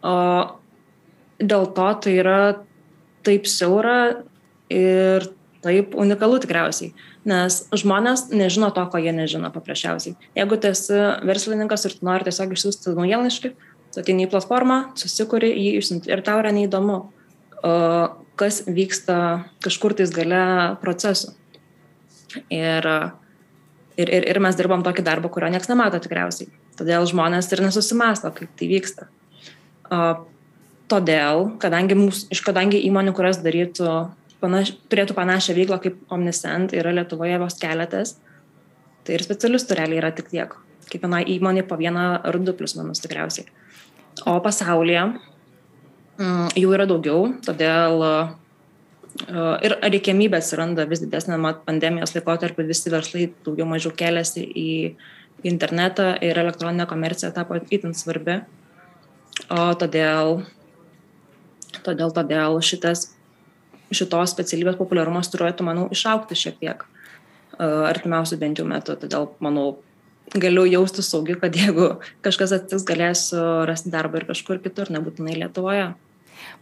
O 0.00 0.16
dėl 1.40 1.68
to 1.76 1.88
tai 2.04 2.16
yra 2.22 2.40
taip 3.26 3.48
siaura 3.50 4.22
ir 4.72 5.26
taip 5.66 5.96
unikalu 5.98 6.38
tikriausiai, 6.42 6.94
nes 7.28 7.60
žmonės 7.74 8.28
nežino 8.32 8.70
to, 8.74 8.86
ko 8.92 9.02
jie 9.02 9.12
nežino 9.14 9.50
paprasčiausiai. 9.54 10.14
Jeigu 10.38 10.58
tu 10.62 10.70
esi 10.70 11.00
verslininkas 11.26 11.88
ir 11.88 11.98
tu 11.98 12.06
nori 12.06 12.28
tiesiog 12.28 12.54
išsiųsti 12.54 12.94
naujienlaiškį, 12.96 13.52
Tu 13.96 14.02
ateini 14.02 14.26
į 14.26 14.28
platformą, 14.28 14.74
susikuri 15.00 15.48
jį 15.56 15.78
išsinti 15.78 16.10
ir 16.12 16.20
tau 16.20 16.36
yra 16.42 16.50
neįdomu, 16.52 16.98
kas 18.36 18.58
vyksta 18.68 19.16
kažkur 19.64 19.94
tais 19.96 20.12
gale 20.12 20.40
procesų. 20.82 21.32
Ir, 22.52 22.84
ir, 23.96 24.12
ir, 24.18 24.26
ir 24.34 24.40
mes 24.44 24.58
dirbam 24.58 24.84
tokį 24.84 25.06
darbą, 25.06 25.30
kurio 25.32 25.48
niekas 25.54 25.70
nemato 25.72 26.02
tikriausiai. 26.04 26.50
Todėl 26.76 27.08
žmonės 27.08 27.48
ir 27.56 27.64
nesusimasto, 27.64 28.34
kaip 28.36 28.52
tai 28.60 28.68
vyksta. 28.68 29.08
Todėl, 30.92 31.46
kadangi, 31.62 31.96
mūsų, 31.96 32.28
iš 32.36 32.44
kadangi 32.44 32.82
įmonių, 32.90 33.16
kurios 33.16 33.40
darytų, 33.40 33.94
panaš, 34.46 34.72
turėtų 34.90 35.16
panašią 35.18 35.56
veiklą 35.58 35.80
kaip 35.82 35.98
Omniscent, 36.14 36.72
yra 36.78 36.94
Lietuvoje 36.94 37.36
vos 37.42 37.58
keletas, 37.60 38.16
tai 39.04 39.18
ir 39.18 39.26
specialistų 39.26 39.78
realiai 39.78 40.00
yra 40.00 40.12
tik 40.14 40.30
tiek. 40.30 40.54
Kiekviena 40.86 41.20
įmonė 41.26 41.66
po 41.66 41.78
vieną 41.78 42.06
ar 42.22 42.38
du 42.38 42.54
plus 42.54 42.76
minus 42.78 43.02
tikriausiai. 43.02 43.48
O 44.26 44.38
pasaulyje 44.40 45.02
mm, 45.10 46.54
jų 46.56 46.72
yra 46.72 46.86
daugiau, 46.88 47.26
todėl 47.44 48.04
e, 48.06 48.12
ir 49.66 49.76
reikiamybė 49.82 50.38
atsiranda 50.40 50.86
vis 50.88 51.02
didesnė 51.02 51.38
pandemijos 51.66 52.14
laikotarpiu, 52.16 52.68
visi 52.70 52.92
verslai 52.92 53.28
daugiau 53.44 53.66
mažiau 53.68 53.92
keliasi 53.98 54.46
į 54.46 54.70
internetą 55.46 56.14
ir 56.24 56.38
elektroninė 56.38 56.86
komercija 56.88 57.32
tapo 57.34 57.58
itin 57.58 57.94
svarbi. 57.98 58.40
O 59.52 59.66
todėl, 59.76 60.40
todėl, 61.84 62.14
todėl 62.14 62.56
šitas, 62.64 63.10
šitos 63.94 64.34
specialybės 64.34 64.78
populiarumas 64.78 65.30
turėtų, 65.32 65.66
manau, 65.66 65.88
išaukti 65.94 66.38
šiek 66.38 66.58
tiek 66.62 66.86
e, 66.86 67.66
artimiausių 67.66 68.38
bent 68.40 68.62
jau 68.62 68.66
metų. 68.68 68.96
Todėl, 69.02 69.28
manau, 69.44 69.66
galiu 70.34 70.66
jaustis 70.68 71.10
saugi, 71.12 71.36
kad 71.40 71.54
jeigu 71.56 71.92
kažkas 72.26 72.56
atsitiks, 72.56 72.86
galėsiu 72.88 73.44
rasti 73.68 73.92
darbą 73.94 74.22
ir 74.22 74.28
kažkur 74.32 74.62
kitur, 74.64 74.90
nebūtinai 74.94 75.38
Lietuvoje. 75.42 75.92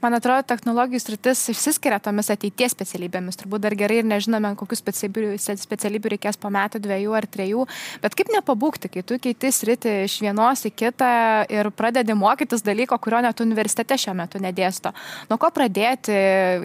Man 0.02 0.16
atrodo, 0.18 0.44
technologijų 0.48 1.00
sritis 1.02 1.42
išsiskiria 1.52 1.98
tomis 2.02 2.30
ateities 2.32 2.74
specialybėmis. 2.76 3.38
Turbūt 3.40 3.64
dar 3.64 3.76
gerai 3.78 4.00
ir 4.02 4.08
nežinome, 4.08 4.54
kokius 4.60 4.82
specialybių, 4.82 5.34
specialybių 5.40 6.14
reikės 6.14 6.40
po 6.40 6.52
metų, 6.54 6.82
dviejų 6.84 7.18
ar 7.18 7.28
trejų. 7.36 7.66
Bet 8.04 8.16
kaip 8.18 8.32
nepabūkti, 8.34 8.92
kai 8.94 9.04
tu 9.06 9.18
keiti 9.22 9.52
sritį 9.54 9.98
iš 10.06 10.20
vienos 10.24 10.64
į 10.68 10.74
kitą 10.74 11.12
ir 11.52 11.70
pradedi 11.74 12.16
mokytis 12.18 12.64
dalyko, 12.66 12.98
kurio 13.02 13.22
net 13.24 13.44
universitete 13.44 13.98
šiuo 14.00 14.16
metu 14.18 14.42
nedėsto. 14.42 14.94
Nuo 15.30 15.40
ko 15.40 15.52
pradėti, 15.54 16.16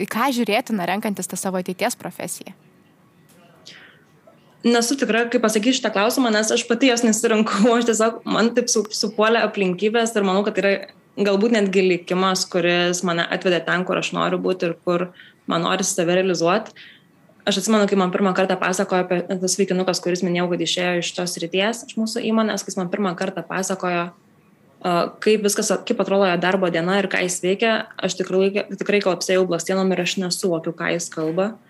į 0.03 0.09
ką 0.09 0.31
žiūrėti, 0.39 0.75
na, 0.77 0.89
renkantis 0.89 1.29
tą 1.29 1.39
savo 1.39 1.61
ateities 1.61 1.97
profesiją? 1.99 2.57
nesu 4.63 4.97
tikra, 4.99 5.25
kaip 5.31 5.43
pasakyti 5.43 5.77
šitą 5.77 5.91
klausimą, 5.95 6.31
nes 6.33 6.51
aš 6.51 6.65
pati 6.67 6.89
jos 6.89 7.03
nesirinkau, 7.05 7.71
aš 7.77 7.89
tiesiog 7.89 8.21
man 8.27 8.51
taip 8.55 8.71
su, 8.71 8.83
supuolė 8.91 9.43
aplinkybės 9.47 10.15
ir 10.15 10.27
manau, 10.27 10.43
kad 10.47 10.57
tai 10.57 10.63
yra 10.65 10.73
galbūt 11.25 11.55
netgi 11.55 11.83
likimas, 11.85 12.45
kuris 12.49 13.03
mane 13.07 13.25
atvedė 13.25 13.61
ten, 13.65 13.83
kur 13.87 13.99
aš 13.99 14.13
noriu 14.15 14.39
būti 14.41 14.69
ir 14.69 14.77
kur 14.85 15.09
man 15.49 15.65
nori 15.65 15.85
save 15.87 16.17
realizuoti. 16.19 16.75
Aš 17.47 17.61
atsimenu, 17.61 17.87
kai 17.89 17.97
man 17.97 18.11
pirmą 18.13 18.35
kartą 18.37 18.59
pasakojo 18.59 19.05
apie 19.05 19.21
tas 19.27 19.55
vaikinukas, 19.57 20.01
kuris 20.03 20.21
minėjau, 20.25 20.49
kad 20.51 20.65
išėjo 20.65 20.97
iš 21.01 21.13
tos 21.17 21.37
ryties, 21.41 21.85
iš 21.87 21.97
mūsų 21.97 22.25
įmonės, 22.29 22.65
kai 22.65 22.75
man 22.77 22.91
pirmą 22.91 23.15
kartą 23.17 23.41
pasakojo, 23.47 24.09
kaip 25.23 25.47
viskas, 25.47 25.71
kaip 25.87 26.03
atrodo 26.03 26.27
jo 26.29 26.35
darbo 26.39 26.69
diena 26.71 26.99
ir 26.99 27.09
ką 27.11 27.23
jis 27.25 27.39
veikia, 27.43 27.73
aš 27.97 28.19
tikrai, 28.19 28.51
tikrai 28.75 29.01
kalapsėjau 29.03 29.47
blastienom 29.49 29.89
ir 29.95 30.03
aš 30.03 30.19
nesuvokiu, 30.21 30.75
ką 30.77 30.93
jis 30.93 31.09
kalba. 31.15 31.53
Uh, 31.55 31.69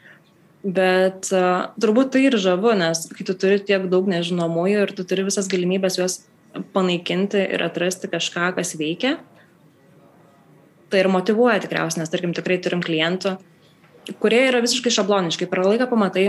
Bet 0.60 1.30
uh, 1.32 1.72
turbūt 1.80 2.12
tai 2.12 2.26
ir 2.28 2.36
žavu, 2.36 2.74
nes 2.76 3.06
kai 3.16 3.24
tu 3.24 3.36
turi 3.40 3.62
tiek 3.64 3.86
daug 3.88 4.10
nežinomųjų 4.12 4.82
ir 4.84 4.92
tu 4.92 5.06
turi 5.08 5.24
visas 5.30 5.48
galimybės 5.48 5.96
juos 6.02 6.18
panaikinti 6.76 7.40
ir 7.56 7.64
atrasti 7.64 8.10
kažką, 8.12 8.52
kas 8.58 8.74
veikia, 8.76 9.16
tai 10.90 11.04
ir 11.04 11.10
motivuoja 11.12 11.60
tikriausiai, 11.64 12.04
nes 12.04 12.12
tarkim 12.12 12.34
tikrai 12.36 12.60
turim 12.64 12.82
klientų, 12.86 13.36
kurie 14.22 14.42
yra 14.48 14.62
visiškai 14.64 14.94
šabloniškai. 14.94 15.48
Per 15.50 15.64
laiką 15.66 15.90
pamatai, 15.92 16.28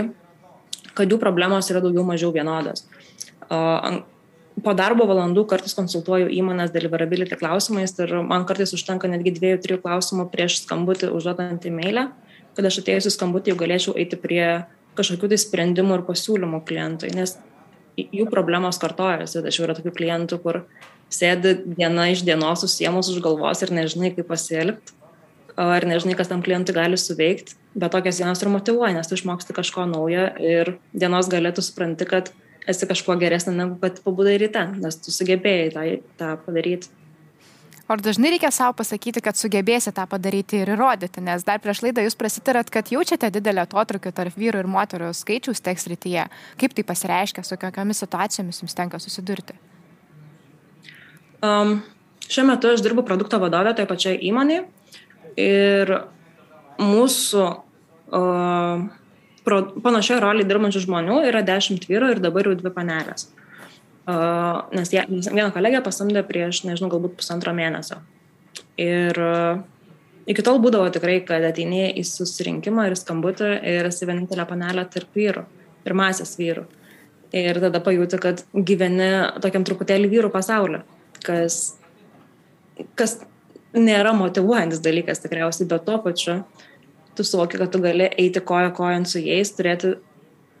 kad 0.97 1.11
jų 1.11 1.19
problemos 1.21 1.69
yra 1.71 1.81
daugiau 1.83 2.05
mažiau 2.07 2.33
vienodos. 2.35 2.85
Po 4.61 4.73
darbo 4.77 5.07
valandų 5.09 5.45
kartais 5.49 5.73
konsultuoju 5.73 6.27
įmonės 6.35 6.73
deliverability 6.73 7.37
klausimais 7.39 7.95
ir 8.03 8.11
man 8.27 8.43
kartais 8.45 8.75
užtenka 8.75 9.09
netgi 9.09 9.33
dviejų, 9.37 9.61
trijų 9.63 9.79
klausimų 9.85 10.27
prieš 10.33 10.59
skambutį 10.65 11.09
užduodant 11.15 11.65
e-mailę. 11.65 12.09
Kad 12.53 12.67
aš 12.67 12.81
atėjus 12.81 13.07
į 13.07 13.13
skambutį 13.15 13.53
jau 13.53 13.61
galėčiau 13.61 13.95
eiti 13.97 14.19
prie 14.19 14.43
kažkokių 14.97 15.31
tai 15.31 15.39
sprendimų 15.39 15.97
ir 15.97 16.03
pasiūlymų 16.09 16.59
klientui, 16.67 17.13
nes 17.15 17.37
jų 17.99 18.27
problemos 18.31 18.79
kartojasi. 18.81 19.41
Tačiau 19.43 19.67
yra 19.67 19.75
tokių 19.77 19.93
klientų, 19.97 20.39
kur 20.43 20.61
sėdi 21.11 21.57
diena 21.65 22.09
iš 22.11 22.23
dienos 22.27 22.63
susiemus 22.63 23.11
už 23.11 23.21
galvos 23.23 23.63
ir 23.63 23.73
nežinai, 23.75 24.13
kaip 24.15 24.29
pasielgti, 24.31 24.95
ar 25.59 25.85
nežinai, 25.87 26.15
kas 26.19 26.31
tam 26.31 26.43
klientui 26.45 26.75
gali 26.75 26.99
suveikti, 26.99 27.57
bet 27.75 27.93
tokias 27.95 28.21
dienos 28.21 28.41
ir 28.43 28.51
motivuoja, 28.53 28.95
nes 28.95 29.09
tu 29.09 29.17
išmoksti 29.19 29.55
kažko 29.57 29.87
naujo 29.89 30.29
ir 30.39 30.75
dienos 30.95 31.29
galėtų 31.31 31.65
supranti, 31.65 32.07
kad 32.07 32.31
esi 32.69 32.87
kažkuo 32.87 33.17
geresnė 33.19 33.55
negu 33.57 33.77
kad 33.81 33.99
pabudai 34.05 34.37
ryte, 34.41 34.63
nes 34.77 34.99
tu 35.01 35.13
sugebėjai 35.13 35.71
tą, 35.73 35.85
tą 36.19 36.33
padaryti. 36.45 36.91
Ar 37.91 37.99
dažnai 37.99 38.29
reikia 38.31 38.47
savo 38.55 38.71
pasakyti, 38.79 39.19
kad 39.19 39.35
sugebėsite 39.35 39.91
tą 39.97 40.05
padaryti 40.07 40.61
ir 40.61 40.69
įrodyti, 40.77 41.19
nes 41.25 41.43
dar 41.43 41.59
prieš 41.59 41.81
laidą 41.83 42.05
jūs 42.05 42.15
prasitarėt, 42.15 42.69
kad 42.71 42.87
jaučiate 42.87 43.27
didelį 43.35 43.65
atotrukį 43.65 44.13
tarp 44.15 44.37
vyrų 44.39 44.61
ir 44.63 44.69
moterų 44.71 45.09
skaičiaus 45.17 45.59
teks 45.65 45.89
rytyje. 45.91 46.23
Kaip 46.61 46.77
tai 46.77 46.85
pasireiškia, 46.87 47.43
su 47.43 47.57
kokiamis 47.59 47.99
situacijomis 47.99 48.61
jums 48.63 48.77
tenka 48.77 49.01
susidurti? 49.03 49.57
Um, 51.43 51.81
šiuo 52.31 52.47
metu 52.53 52.71
aš 52.71 52.85
dirbu 52.85 53.03
produkto 53.03 53.41
vadovė 53.43 53.75
toje 53.75 53.91
pačioje 53.91 54.23
įmonėje 54.29 54.63
ir 55.43 55.93
mūsų 56.79 57.43
uh, 57.51 58.87
panašioje 59.83 60.23
rolėje 60.23 60.47
dirbančių 60.47 60.87
žmonių 60.87 61.21
yra 61.27 61.43
10 61.43 61.91
vyrų 61.91 62.15
ir 62.15 62.23
dabar 62.23 62.47
jau 62.47 62.55
dvi 62.55 62.71
panelės. 62.77 63.27
Uh, 63.27 63.50
nes 64.07 64.93
jie, 64.93 65.03
vieną 65.09 65.51
kolegę 65.53 65.83
pasamdė 65.85 66.23
prieš, 66.27 66.63
nežinau, 66.65 66.89
galbūt 66.93 67.19
pusantro 67.19 67.53
mėnesio. 67.53 67.99
Ir 68.81 69.17
uh, 69.21 69.61
iki 70.29 70.43
tol 70.45 70.59
būdavo 70.63 70.89
tikrai, 70.93 71.19
kad 71.25 71.43
ateini 71.45 71.89
į 71.97 72.03
susirinkimą 72.07 72.89
ir 72.89 72.97
skambutį 72.99 73.51
ir 73.73 73.89
esi 73.89 74.07
vienintelė 74.09 74.45
panelė 74.49 74.85
tarp 74.91 75.17
vyrų, 75.17 75.45
pirmasis 75.85 76.33
vyrų. 76.39 76.65
Ir 77.37 77.61
tada 77.63 77.79
pajūti, 77.83 78.19
kad 78.19 78.41
gyveni 78.51 79.11
tokiam 79.43 79.63
truputėlį 79.67 80.09
vyrų 80.11 80.31
pasauliu, 80.33 80.81
kas, 81.23 81.77
kas 82.99 83.21
nėra 83.77 84.11
motivuojantis 84.17 84.83
dalykas 84.83 85.23
tikriausiai, 85.23 85.69
bet 85.71 85.85
tuo 85.87 86.01
pačiu 86.03 86.41
tu 87.15 87.23
suvoki, 87.27 87.59
kad 87.59 87.71
tu 87.71 87.79
gali 87.83 88.09
eiti 88.19 88.43
koja 88.43 88.73
kojant 88.75 89.07
su 89.07 89.21
jais, 89.23 89.53
turėti 89.55 89.95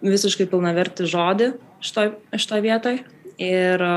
visiškai 0.03 0.47
pilnavertį 0.51 1.07
žodį 1.11 1.51
šitoj, 1.83 2.13
šitoj 2.39 2.63
vietoj 2.63 3.01
ir 3.41 3.83
e, 3.85 3.95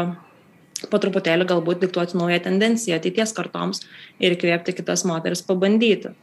po 0.90 1.00
truputėlį 1.00 1.46
galbūt 1.50 1.84
diktuoti 1.84 2.18
naują 2.18 2.40
tendenciją 2.46 2.98
ateities 2.98 3.34
kartoms 3.36 3.84
ir 4.22 4.36
įkvėpti 4.36 4.76
kitas 4.80 5.04
moteris 5.08 5.44
pabandyti. 5.46 6.14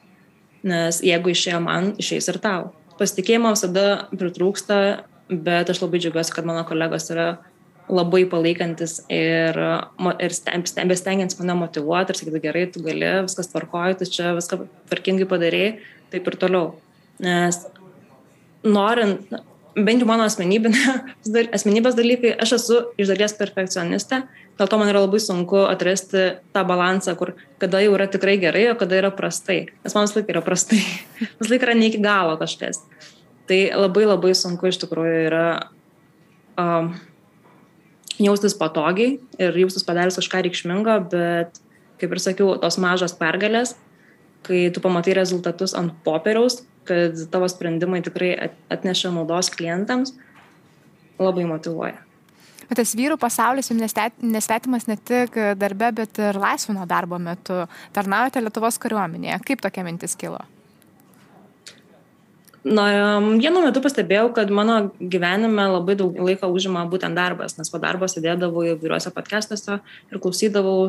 Nes 0.68 1.01
jeigu 1.06 1.32
išėjo 1.34 1.62
man, 1.63 1.94
išeis 2.01 2.28
ir 2.30 2.38
tau. 2.42 2.70
Pasitikėjimo 3.00 3.54
visada 3.56 3.86
pritrūksta, 4.13 4.75
bet 5.32 5.72
aš 5.72 5.82
labai 5.82 6.01
džiaugiuosi, 6.04 6.36
kad 6.36 6.46
mano 6.46 6.62
kolegos 6.68 7.10
yra 7.13 7.32
labai 7.92 8.24
palaikantis 8.30 9.00
ir, 9.12 9.58
ir 10.22 10.36
stengiantis 10.38 11.40
mane 11.40 11.56
motivuoti 11.60 12.13
ir 12.13 12.20
sakyti, 12.20 12.42
gerai, 12.44 12.66
tu 12.72 12.84
gali, 12.86 13.10
viskas 13.25 13.50
tvarkoji, 13.51 13.98
tu 14.00 14.08
čia 14.16 14.36
viską 14.38 14.62
tvarkingai 14.92 15.28
padarėjai, 15.32 15.72
taip 16.13 16.30
ir 16.30 16.38
toliau. 16.40 16.68
Nes 17.22 17.58
norint, 18.63 19.34
bent 19.75 20.01
jau 20.01 20.08
mano 20.10 20.25
asmenybės 20.30 21.98
dalykai, 21.98 22.34
aš 22.44 22.56
esu 22.58 22.80
iš 23.00 23.12
dalies 23.12 23.36
perfekcionistė, 23.40 24.22
dėl 24.60 24.70
to 24.72 24.80
man 24.80 24.92
yra 24.92 25.04
labai 25.04 25.22
sunku 25.24 25.63
atrasti 25.68 26.25
tą 26.54 26.63
balansą, 26.68 27.16
kur 27.20 27.34
kada 27.62 27.82
jau 27.84 27.94
yra 27.98 28.10
tikrai 28.12 28.38
gerai, 28.42 28.68
o 28.72 28.78
kada 28.80 29.00
yra 29.00 29.12
prastai. 29.16 29.63
Nes 29.86 29.96
man 29.96 30.08
vis 30.08 30.16
laik 30.18 30.32
yra 30.34 30.44
prastai, 30.46 30.82
vis 31.40 31.51
laik 31.51 31.68
yra 31.68 31.78
ne 31.78 31.92
iki 31.92 32.01
galo 32.04 32.36
kažkas. 32.42 32.84
Tai 33.50 33.62
labai 33.75 34.08
labai 34.08 34.34
sunku 34.38 34.70
iš 34.70 34.80
tikrųjų 34.84 35.22
yra 35.30 35.46
um, 36.60 36.94
jaustis 38.22 38.56
patogiai 38.58 39.20
ir 39.42 39.62
jaustis 39.63 39.86
padaręs 39.88 40.20
kažką 40.20 40.44
reikšmingo, 40.46 40.98
bet, 41.12 41.62
kaip 42.01 42.13
ir 42.13 42.22
sakiau, 42.24 42.54
tos 42.62 42.78
mažos 42.82 43.16
pergalės, 43.18 43.75
kai 44.46 44.68
tu 44.74 44.84
pamatai 44.84 45.16
rezultatus 45.18 45.75
ant 45.78 45.94
popieriaus, 46.06 46.62
kad 46.88 47.17
tavo 47.33 47.50
sprendimai 47.51 48.01
tikrai 48.05 48.31
atneša 48.73 49.11
naudos 49.13 49.51
klientams, 49.53 50.15
labai 51.21 51.45
motivuoja. 51.50 52.00
Bet 52.71 52.79
tas 52.79 52.93
vyrų 52.95 53.17
pasaulis 53.19 53.67
jums 53.67 53.83
nesvetimas 54.23 54.88
ne 54.88 54.95
tik 54.95 55.35
darbe, 55.59 55.89
bet 55.97 56.21
ir 56.23 56.39
laisvino 56.39 56.85
darbo 56.88 57.19
metu. 57.19 57.65
Tarnaujate 57.91 58.39
Lietuvos 58.39 58.79
kariuomenėje. 58.79 59.41
Kaip 59.43 59.63
tokia 59.65 59.83
mintis 59.83 60.15
kilo? 60.15 60.39
Na, 62.61 62.85
vienu 63.41 63.63
metu 63.65 63.81
pastebėjau, 63.81 64.29
kad 64.38 64.51
mano 64.53 64.91
gyvenime 65.01 65.65
labai 65.73 65.95
daug 65.97 66.15
laiko 66.21 66.47
užima 66.53 66.85
būtent 66.88 67.17
darbas, 67.17 67.57
nes 67.57 67.73
po 67.73 67.81
darbo 67.81 68.05
sėdėdavau 68.05 68.67
įvairiuose 68.75 69.11
podcastuose 69.15 69.79
ir 69.81 70.21
klausydavau, 70.21 70.85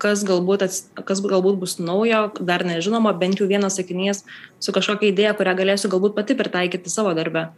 kas 0.00 0.22
galbūt, 0.26 0.64
kas 1.06 1.22
galbūt 1.24 1.58
bus 1.60 1.76
naujo, 1.80 2.28
dar 2.40 2.64
nežinoma, 2.66 3.12
bent 3.18 3.40
jau 3.40 3.48
vienas 3.50 3.76
sakinys 3.78 4.24
su 4.62 4.74
kažkokia 4.76 5.10
idėja, 5.12 5.34
kurią 5.38 5.56
galėsiu 5.58 5.90
galbūt 5.92 6.16
pati 6.16 6.36
pritaikyti 6.38 6.92
savo 6.92 7.12
darbę. 7.16 7.50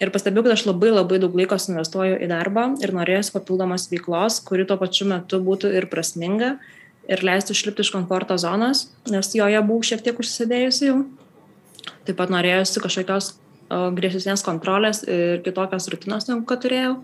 Ir 0.00 0.12
pastebėjau, 0.12 0.44
kad 0.44 0.56
aš 0.58 0.64
labai 0.68 0.90
labai 0.92 1.20
daug 1.22 1.36
laiko 1.36 1.56
investuoju 1.56 2.18
į 2.20 2.30
darbą 2.32 2.66
ir 2.84 2.92
norėsiu 2.96 3.38
papildomos 3.38 3.88
veiklos, 3.92 4.42
kuri 4.44 4.66
tuo 4.68 4.76
pačiu 4.80 5.08
metu 5.08 5.40
būtų 5.40 5.72
ir 5.78 5.88
prasminga 5.92 6.56
ir 7.08 7.22
leistų 7.24 7.54
išlipti 7.54 7.86
iš 7.86 7.94
komforto 7.94 8.36
zonos, 8.36 8.90
nes 9.08 9.32
joje 9.32 9.62
buvau 9.64 9.86
šiek 9.86 10.02
tiek 10.04 10.18
užsidėjusi 10.20 10.90
jau 10.90 10.98
Taip 12.06 12.18
pat 12.20 12.30
norėjusi 12.30 12.82
kažkokios 12.82 13.32
griežtesnės 13.96 14.44
kontrolės 14.46 15.02
ir 15.10 15.42
kitokios 15.46 15.88
rutinos, 15.90 16.28
negu 16.30 16.46
kad 16.46 16.62
turėjau. 16.62 17.00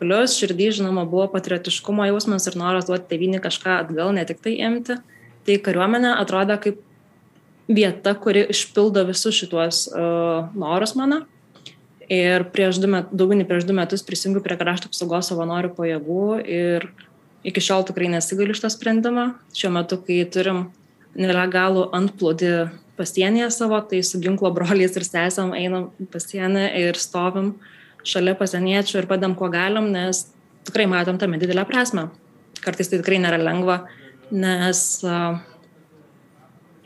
Plius 0.00 0.36
širdį, 0.40 0.70
žinoma, 0.80 1.04
buvo 1.08 1.26
patriotiškumo 1.34 2.06
jausmas 2.08 2.46
ir 2.48 2.56
noras 2.56 2.88
duoti 2.88 3.10
tevinį 3.10 3.42
kažką 3.44 3.82
atgal, 3.82 4.14
ne 4.16 4.24
tik 4.28 4.40
tai 4.44 4.56
imti. 4.64 4.96
Tai 5.44 5.56
kariuomenė 5.66 6.14
atrodo 6.16 6.56
kaip 6.62 6.80
vieta, 7.70 8.14
kuri 8.16 8.46
išpildo 8.52 9.04
visus 9.08 9.36
šituos 9.36 9.84
uh, 9.92 10.48
norus 10.56 10.96
mano. 10.98 11.22
Ir 12.10 12.48
prieš 12.50 12.80
du 12.82 12.88
metus, 12.90 13.14
daugiau 13.14 13.38
nei 13.38 13.46
prieš 13.46 13.68
du 13.68 13.76
metus 13.76 14.02
prisijungiu 14.02 14.42
prie 14.42 14.56
krašto 14.58 14.90
apsaugos 14.90 15.28
savanorių 15.30 15.70
pajėgų 15.76 16.24
ir 16.42 16.88
iki 17.46 17.62
šiol 17.62 17.84
tikrai 17.86 18.10
nesigailiu 18.10 18.56
šitą 18.56 18.72
sprendimą. 18.74 19.26
Šiuo 19.54 19.70
metu, 19.76 20.00
kai 20.02 20.24
turim 20.32 20.64
nelegalų 21.14 21.86
antplūdį 21.96 22.54
pasienyje 22.98 23.50
savo, 23.54 23.78
tai 23.86 24.02
su 24.04 24.20
ginklo 24.22 24.50
broliais 24.54 24.96
ir 24.98 25.06
sesėm 25.06 25.54
einam 25.56 25.90
pasienį 26.12 26.66
ir 26.82 26.98
stovim 27.00 27.54
šalia 28.06 28.34
pasieniečių 28.38 29.02
ir 29.02 29.08
padam, 29.10 29.34
kuo 29.38 29.50
galim, 29.52 29.90
nes 29.92 30.26
tikrai 30.68 30.86
matom 30.90 31.18
tame 31.20 31.40
didelę 31.40 31.64
prasme. 31.68 32.08
Kartais 32.60 32.90
tai 32.90 33.00
tikrai 33.00 33.20
nėra 33.22 33.38
lengva, 33.40 33.82
nes 34.30 35.02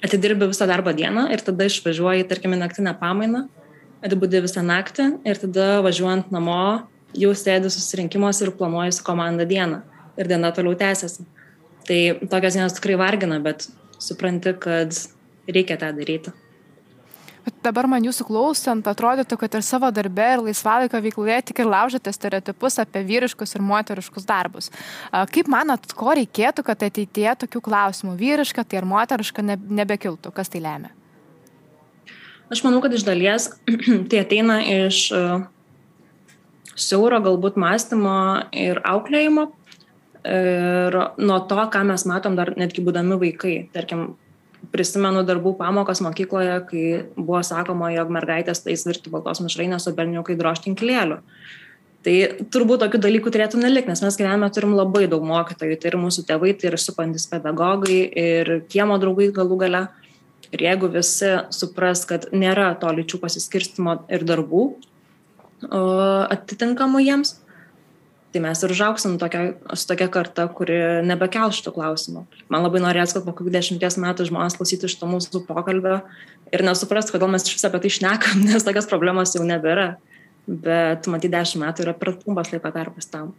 atidirbi 0.04 0.48
visą 0.50 0.68
darbo 0.70 0.92
dieną 0.94 1.28
ir 1.34 1.42
tada 1.44 1.66
išvažiuoji, 1.70 2.26
tarkim, 2.30 2.54
į 2.54 2.60
naktinę 2.60 2.94
pamainą, 3.00 3.46
atbūdi 4.04 4.42
visą 4.44 4.64
naktį 4.66 5.08
ir 5.24 5.40
tada 5.40 5.80
važiuojant 5.84 6.30
namo 6.34 6.60
jau 7.16 7.32
sėdi 7.38 7.70
susirinkimuose 7.72 8.44
ir 8.44 8.54
planuoji 8.58 8.98
su 8.98 9.06
komanda 9.06 9.46
dieną 9.48 9.80
ir 10.20 10.30
diena 10.30 10.52
toliau 10.54 10.76
tęsiasi. 10.78 11.24
Tai 11.84 11.98
tokios 12.30 12.56
dienos 12.56 12.76
tikrai 12.78 12.96
vargina, 13.00 13.40
bet 13.44 13.66
supranti, 14.00 14.54
kad 14.60 14.96
reikia 15.48 15.76
tą 15.80 15.90
daryti. 15.96 16.32
Bet 17.44 17.56
dabar 17.66 17.86
man 17.90 18.04
jūsų 18.06 18.24
klausant, 18.24 18.86
atrodytų, 18.88 19.36
kad 19.40 19.56
ir 19.58 19.64
savo 19.66 19.90
darbe, 19.92 20.24
ir 20.32 20.42
laisvalaikio 20.46 21.00
veikloje 21.04 21.40
tik 21.50 21.60
ir 21.60 21.68
laužėte 21.68 22.12
stereotipus 22.16 22.78
apie 22.80 23.02
vyriškus 23.04 23.52
ir 23.58 23.64
moteriškus 23.64 24.24
darbus. 24.28 24.70
Kaip 25.12 25.50
manot, 25.52 25.84
ko 25.92 26.14
reikėtų, 26.16 26.64
kad 26.64 26.86
ateitie 26.88 27.28
tokių 27.44 27.60
klausimų 27.68 28.16
vyriška, 28.20 28.64
tai 28.64 28.80
ar 28.80 28.88
moteriška 28.88 29.44
ne, 29.44 29.58
nebekiltų? 29.82 30.32
Kas 30.32 30.52
tai 30.52 30.64
lemia? 30.64 30.94
Aš 32.52 32.64
manau, 32.64 32.80
kad 32.84 32.96
iš 32.96 33.04
dalies 33.04 33.50
tai 34.08 34.24
ateina 34.24 34.60
iš 34.64 35.04
siauro 36.74 37.20
galbūt 37.24 37.60
mąstymo 37.60 38.16
ir 38.56 38.80
auklėjimo. 38.88 39.50
Ir 40.24 40.94
nuo 41.20 41.38
to, 41.48 41.60
ką 41.68 41.82
mes 41.84 42.06
matom 42.08 42.36
dar 42.38 42.54
netgi 42.56 42.80
būdami 42.84 43.18
vaikai. 43.20 43.56
Tarkim, 43.74 44.14
prisimenu 44.72 45.24
darbų 45.26 45.54
pamokas 45.58 46.00
mokykloje, 46.04 46.54
kai 46.70 46.84
buvo 47.16 47.42
sakoma, 47.46 47.90
jog 47.94 48.12
mergaitės 48.14 48.62
tai 48.64 48.76
svirti 48.80 49.12
baltos 49.12 49.42
mišrainės, 49.44 49.88
o 49.90 49.94
berniukai 49.96 50.36
drožti 50.38 50.70
inkilėlių. 50.72 51.20
Tai 52.04 52.14
turbūt 52.52 52.82
tokių 52.84 53.00
dalykų 53.00 53.32
turėtų 53.32 53.60
nelikti, 53.62 53.88
nes 53.88 54.02
mes 54.04 54.16
gyvenime 54.20 54.50
turim 54.52 54.74
labai 54.76 55.06
daug 55.08 55.24
mokytojų, 55.24 55.78
tai 55.80 55.88
ir 55.90 55.98
mūsų 56.02 56.26
tėvai, 56.28 56.52
tai 56.60 56.68
ir 56.70 56.78
supantis 56.80 57.24
pedagogai, 57.30 58.00
ir 58.12 58.50
kiemo 58.68 58.98
draugai 59.00 59.30
galų 59.32 59.60
gale. 59.62 59.84
Ir 60.52 60.66
jeigu 60.66 60.90
visi 60.92 61.30
supras, 61.54 62.04
kad 62.06 62.28
nėra 62.36 62.74
to 62.78 62.92
lyčių 62.92 63.22
pasiskirstimo 63.22 64.02
ir 64.12 64.26
darbų 64.28 64.66
atitinkamų 65.64 67.00
jiems, 67.06 67.38
tai 68.34 68.42
mes 68.42 68.62
ir 68.66 68.72
užauksim 68.74 69.14
tokia, 69.22 69.44
su 69.78 69.86
tokia 69.86 70.08
karta, 70.10 70.48
kuri 70.50 70.76
nebekel 71.06 71.52
šitų 71.54 71.72
klausimų. 71.76 72.24
Man 72.50 72.66
labai 72.66 72.82
norėtų, 72.82 73.20
kad 73.20 73.28
po 73.28 73.34
kokių 73.38 73.52
dešimties 73.54 73.96
metų 74.02 74.26
žmonės 74.26 74.58
klausytų 74.58 74.90
iš 74.90 74.96
to 74.98 75.08
mūsų 75.10 75.44
pokalbio 75.46 76.00
ir 76.50 76.66
nesuprastų, 76.66 77.14
kodėl 77.14 77.30
mes 77.30 77.46
iš 77.46 77.60
vis 77.60 77.68
apie 77.68 77.84
tai 77.84 77.92
šnekam, 77.94 78.42
nes 78.48 78.66
tokios 78.66 78.90
problemos 78.90 79.36
jau 79.38 79.46
nebėra. 79.46 79.94
Bet 80.44 81.06
matyti 81.08 81.32
dešimt 81.32 81.62
metų 81.62 81.86
yra 81.86 81.94
per 81.96 82.16
trumpas 82.18 82.50
laiko 82.52 82.74
tarpas 82.74 83.08
tam. 83.08 83.30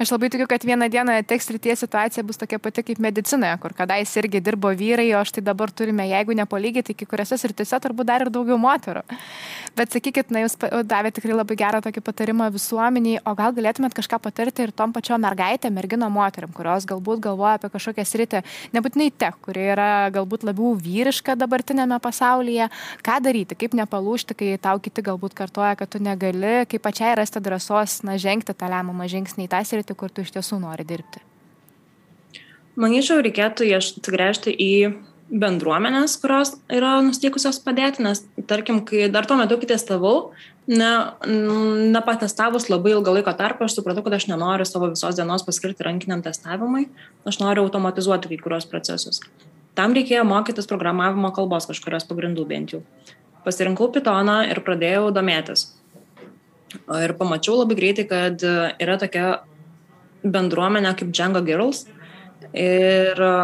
Aš 0.00 0.08
labai 0.08 0.30
tikiu, 0.32 0.46
kad 0.48 0.62
vieną 0.64 0.86
dieną 0.88 1.18
teks 1.28 1.50
rytie 1.52 1.74
situacija 1.76 2.22
bus 2.24 2.38
tokia 2.40 2.56
pati 2.58 2.80
kaip 2.80 3.00
medicinoje, 3.04 3.58
kur 3.60 3.74
kadais 3.76 4.08
irgi 4.16 4.40
dirbo 4.40 4.70
vyrai, 4.72 5.10
o 5.18 5.20
štai 5.28 5.42
dabar 5.44 5.68
turime, 5.68 6.06
jeigu 6.08 6.32
nepalygiai, 6.32 6.86
tai 6.86 6.94
kai 6.96 7.04
kuriuose 7.10 7.36
srityse 7.36 7.76
turbūt 7.84 8.08
dar 8.08 8.24
ir 8.24 8.30
daugiau 8.32 8.56
moterų. 8.56 9.02
Bet 9.76 9.92
sakykit, 9.92 10.32
na, 10.32 10.46
jūs 10.46 10.56
davėte 10.88 11.18
tikrai 11.20 11.36
labai 11.36 11.56
gerą 11.60 11.82
tokį 11.84 12.04
patarimą 12.06 12.48
visuomeniai, 12.54 13.20
o 13.20 13.34
gal 13.36 13.52
galėtumėt 13.52 13.92
kažką 13.98 14.16
patarti 14.24 14.64
ir 14.64 14.72
tom 14.72 14.94
pačiom 14.96 15.20
mergaitė, 15.20 15.68
mergino 15.68 16.08
moteriam, 16.12 16.54
kurios 16.56 16.88
galbūt 16.88 17.20
galvoja 17.28 17.58
apie 17.60 17.68
kažkokią 17.76 18.08
sritį, 18.08 18.42
nebūtinai 18.72 19.10
tech, 19.12 19.36
kuri 19.44 19.68
yra 19.74 20.08
galbūt 20.14 20.48
labiau 20.48 20.72
vyriška 20.72 21.36
dabartinėme 21.36 22.00
pasaulyje, 22.00 22.70
ką 23.04 23.20
daryti, 23.28 23.60
kaip 23.60 23.76
nepalūšti, 23.76 24.38
kai 24.40 24.50
tau 24.56 24.80
kiti 24.80 25.04
galbūt 25.04 25.36
kartoja, 25.36 25.76
kad 25.76 25.92
tu 25.92 26.00
negali, 26.00 26.64
kaip 26.72 26.84
pačiai 26.84 27.12
rasti 27.20 27.44
drąsos, 27.44 28.00
na, 28.08 28.16
žengti 28.20 28.56
tą 28.56 28.72
lemiamą 28.72 29.08
žingsnį 29.12 29.48
į 29.48 29.52
tą 29.52 29.64
sritį 29.68 29.81
sritį, 29.82 29.98
kur 29.98 30.10
tu 30.10 30.22
iš 30.22 30.32
tiesų 30.32 30.60
nori 30.62 30.86
dirbti? 30.86 31.20
Manyčiau, 32.76 33.20
reikėtų 33.20 33.66
atsigręžti 33.76 34.52
į 34.54 34.94
bendruomenės, 35.32 36.18
kurios 36.20 36.54
yra 36.72 37.00
nusteikusios 37.04 37.58
padėti, 37.64 38.02
nes, 38.04 38.24
tarkim, 38.46 38.82
kai 38.84 39.08
dar 39.12 39.26
tuo 39.26 39.36
metu 39.36 39.56
testavau, 39.64 40.32
ne, 40.68 40.90
nepatestavus 41.92 42.68
labai 42.68 42.92
ilgą 42.92 43.16
laiko 43.16 43.32
tarpą, 43.32 43.64
aš 43.66 43.78
supratau, 43.78 44.04
kad 44.04 44.16
aš 44.16 44.28
nenoriu 44.28 44.64
savo 44.68 44.90
visos 44.92 45.16
dienos 45.16 45.44
paskirti 45.44 45.84
rankiniam 45.84 46.22
testavimui, 46.22 46.88
aš 47.26 47.40
noriu 47.40 47.64
automatizuoti 47.64 48.28
kai 48.28 48.40
kurios 48.40 48.68
procesus. 48.68 49.22
Tam 49.74 49.96
reikėjo 49.96 50.24
mokytis 50.28 50.68
programavimo 50.68 51.32
kalbos 51.32 51.68
kažkurios 51.68 52.04
pagrindų 52.04 52.44
bent 52.48 52.74
jau. 52.74 52.82
Pasirinkau 53.44 53.88
Pythoną 53.92 54.42
ir 54.52 54.60
pradėjau 54.64 55.08
domėtis. 55.16 55.72
Ir 56.72 57.16
pamačiau 57.16 57.56
labai 57.62 57.76
greitai, 57.76 58.04
kad 58.08 58.44
yra 58.44 58.98
tokia 59.00 59.40
bendruomenę 60.24 60.94
kaip 60.98 61.12
Django 61.12 61.42
Girls. 61.46 61.84
Ir 62.52 63.18
e, 63.22 63.34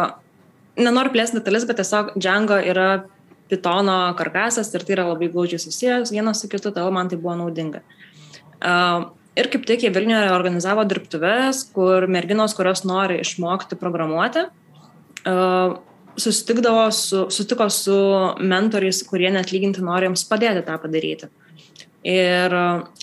nenoriu 0.79 1.13
plėsti 1.13 1.39
detalės, 1.39 1.67
bet 1.69 1.79
tiesiog 1.81 2.13
Django 2.17 2.59
yra 2.59 2.89
Pytono 3.49 4.13
karkasas 4.17 4.69
ir 4.77 4.83
tai 4.85 4.93
yra 4.93 5.07
labai 5.09 5.31
glaudžiai 5.33 5.61
susijęs 5.63 6.11
vienas 6.13 6.43
su 6.43 6.49
kitu, 6.51 6.69
todėl 6.69 6.91
man 6.93 7.09
tai 7.09 7.17
buvo 7.17 7.33
naudinga. 7.39 7.81
Uh, 8.59 9.07
ir 9.39 9.49
kaip 9.49 9.63
tik 9.65 9.85
jie 9.87 9.89
Vilniuje 9.95 10.29
organizavo 10.35 10.83
dirbtuves, 10.85 11.63
kur 11.73 12.05
merginos, 12.11 12.53
kurios 12.53 12.83
nori 12.85 13.17
išmokti 13.23 13.79
programuoti, 13.79 14.43
uh, 15.25 15.79
susitikdavo 16.19 16.91
su, 16.93 17.25
sutiko 17.33 17.69
su 17.73 17.97
mentoriais, 18.37 19.01
kurie 19.09 19.31
net 19.33 19.53
lyginti 19.55 19.81
nori 19.81 20.09
jiems 20.09 20.27
padėti 20.29 20.65
tą 20.67 20.77
padaryti. 20.83 21.31
Ir 22.07 22.53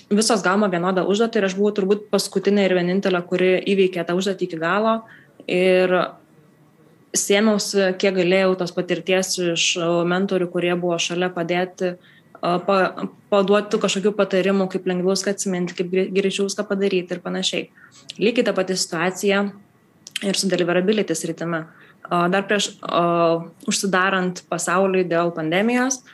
visos 0.09 0.45
gavo 0.45 0.69
vienodą 0.73 1.05
užduotį 1.05 1.41
ir 1.41 1.47
aš 1.51 1.57
buvau 1.59 1.75
turbūt 1.77 2.07
paskutinė 2.13 2.65
ir 2.65 2.77
vienintelė, 2.79 3.21
kuri 3.29 3.51
įveikė 3.69 4.07
tą 4.09 4.17
užduotį 4.17 4.49
iki 4.49 4.61
galo. 4.61 5.01
Ir 5.47 5.93
sėmiausi, 7.17 7.93
kiek 8.01 8.17
galėjau 8.17 8.55
tos 8.61 8.73
patirties 8.77 9.37
iš 9.53 9.67
mentorių, 10.09 10.49
kurie 10.53 10.73
buvo 10.81 10.97
šalia 11.03 11.29
padėti, 11.33 11.95
pa, 12.41 12.79
paduoti 13.33 13.81
kažkokių 13.83 14.13
patarimų, 14.17 14.69
kaip 14.73 14.89
lengviau 14.89 15.15
viską 15.15 15.35
atsiminti, 15.35 15.77
kaip 15.79 15.93
greičiau 15.93 16.49
viską 16.49 16.67
padaryti 16.69 17.17
ir 17.17 17.23
panašiai. 17.25 17.69
Lygiai 18.21 18.47
ta 18.49 18.55
pati 18.57 18.77
situacija 18.79 19.45
ir 20.25 20.39
su 20.39 20.49
deliverability 20.49 21.17
sritime. 21.17 21.67
Dar 22.07 22.45
prieš 22.47 22.71
o, 22.87 23.49
užsidarant 23.67 24.45
pasauliui 24.51 25.05
dėl 25.11 25.33
pandemijos, 25.35 26.05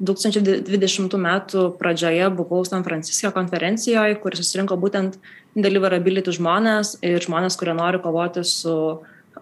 2020 0.00 1.16
metų 1.20 1.66
pradžioje 1.76 2.28
buvau 2.32 2.64
San 2.64 2.84
Franciske 2.86 3.28
konferencijoje, 3.36 4.16
kur 4.22 4.36
susirinko 4.36 4.78
būtent 4.80 5.18
deliverability 5.54 6.32
žmonės 6.32 6.96
ir 7.04 7.20
žmonės, 7.20 7.58
kurie 7.60 7.74
nori 7.76 8.00
kovoti 8.00 8.44
su 8.48 8.74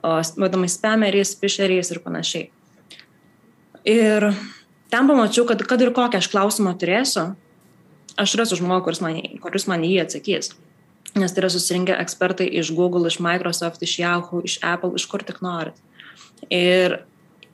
vadinamais 0.02 0.74
spameriais, 0.74 1.36
fisheriais 1.38 1.92
ir 1.94 2.00
panašiai. 2.02 2.48
Ir 3.88 4.32
ten 4.90 5.10
pamačiau, 5.10 5.46
kad 5.46 5.62
kad 5.62 5.80
ir 5.80 5.94
kokią 5.94 6.18
aš 6.18 6.30
klausimą 6.32 6.74
turėsiu, 6.80 7.30
aš 8.18 8.34
rasiu 8.40 8.58
žmogų, 8.58 8.88
kuris 8.88 9.02
man, 9.04 9.20
kuris 9.42 9.68
man 9.70 9.86
jį 9.86 10.02
atsakys. 10.02 10.52
Nes 11.18 11.32
tai 11.32 11.42
yra 11.44 11.52
susirinkę 11.54 11.94
ekspertai 12.02 12.48
iš 12.60 12.74
Google, 12.76 13.06
iš 13.08 13.20
Microsoft, 13.22 13.82
iš 13.82 13.94
Yahoo, 14.02 14.42
iš 14.44 14.58
Apple, 14.66 14.92
iš 14.98 15.06
kur 15.08 15.22
tik 15.24 15.40
norit. 15.44 15.78
Ir 16.50 17.00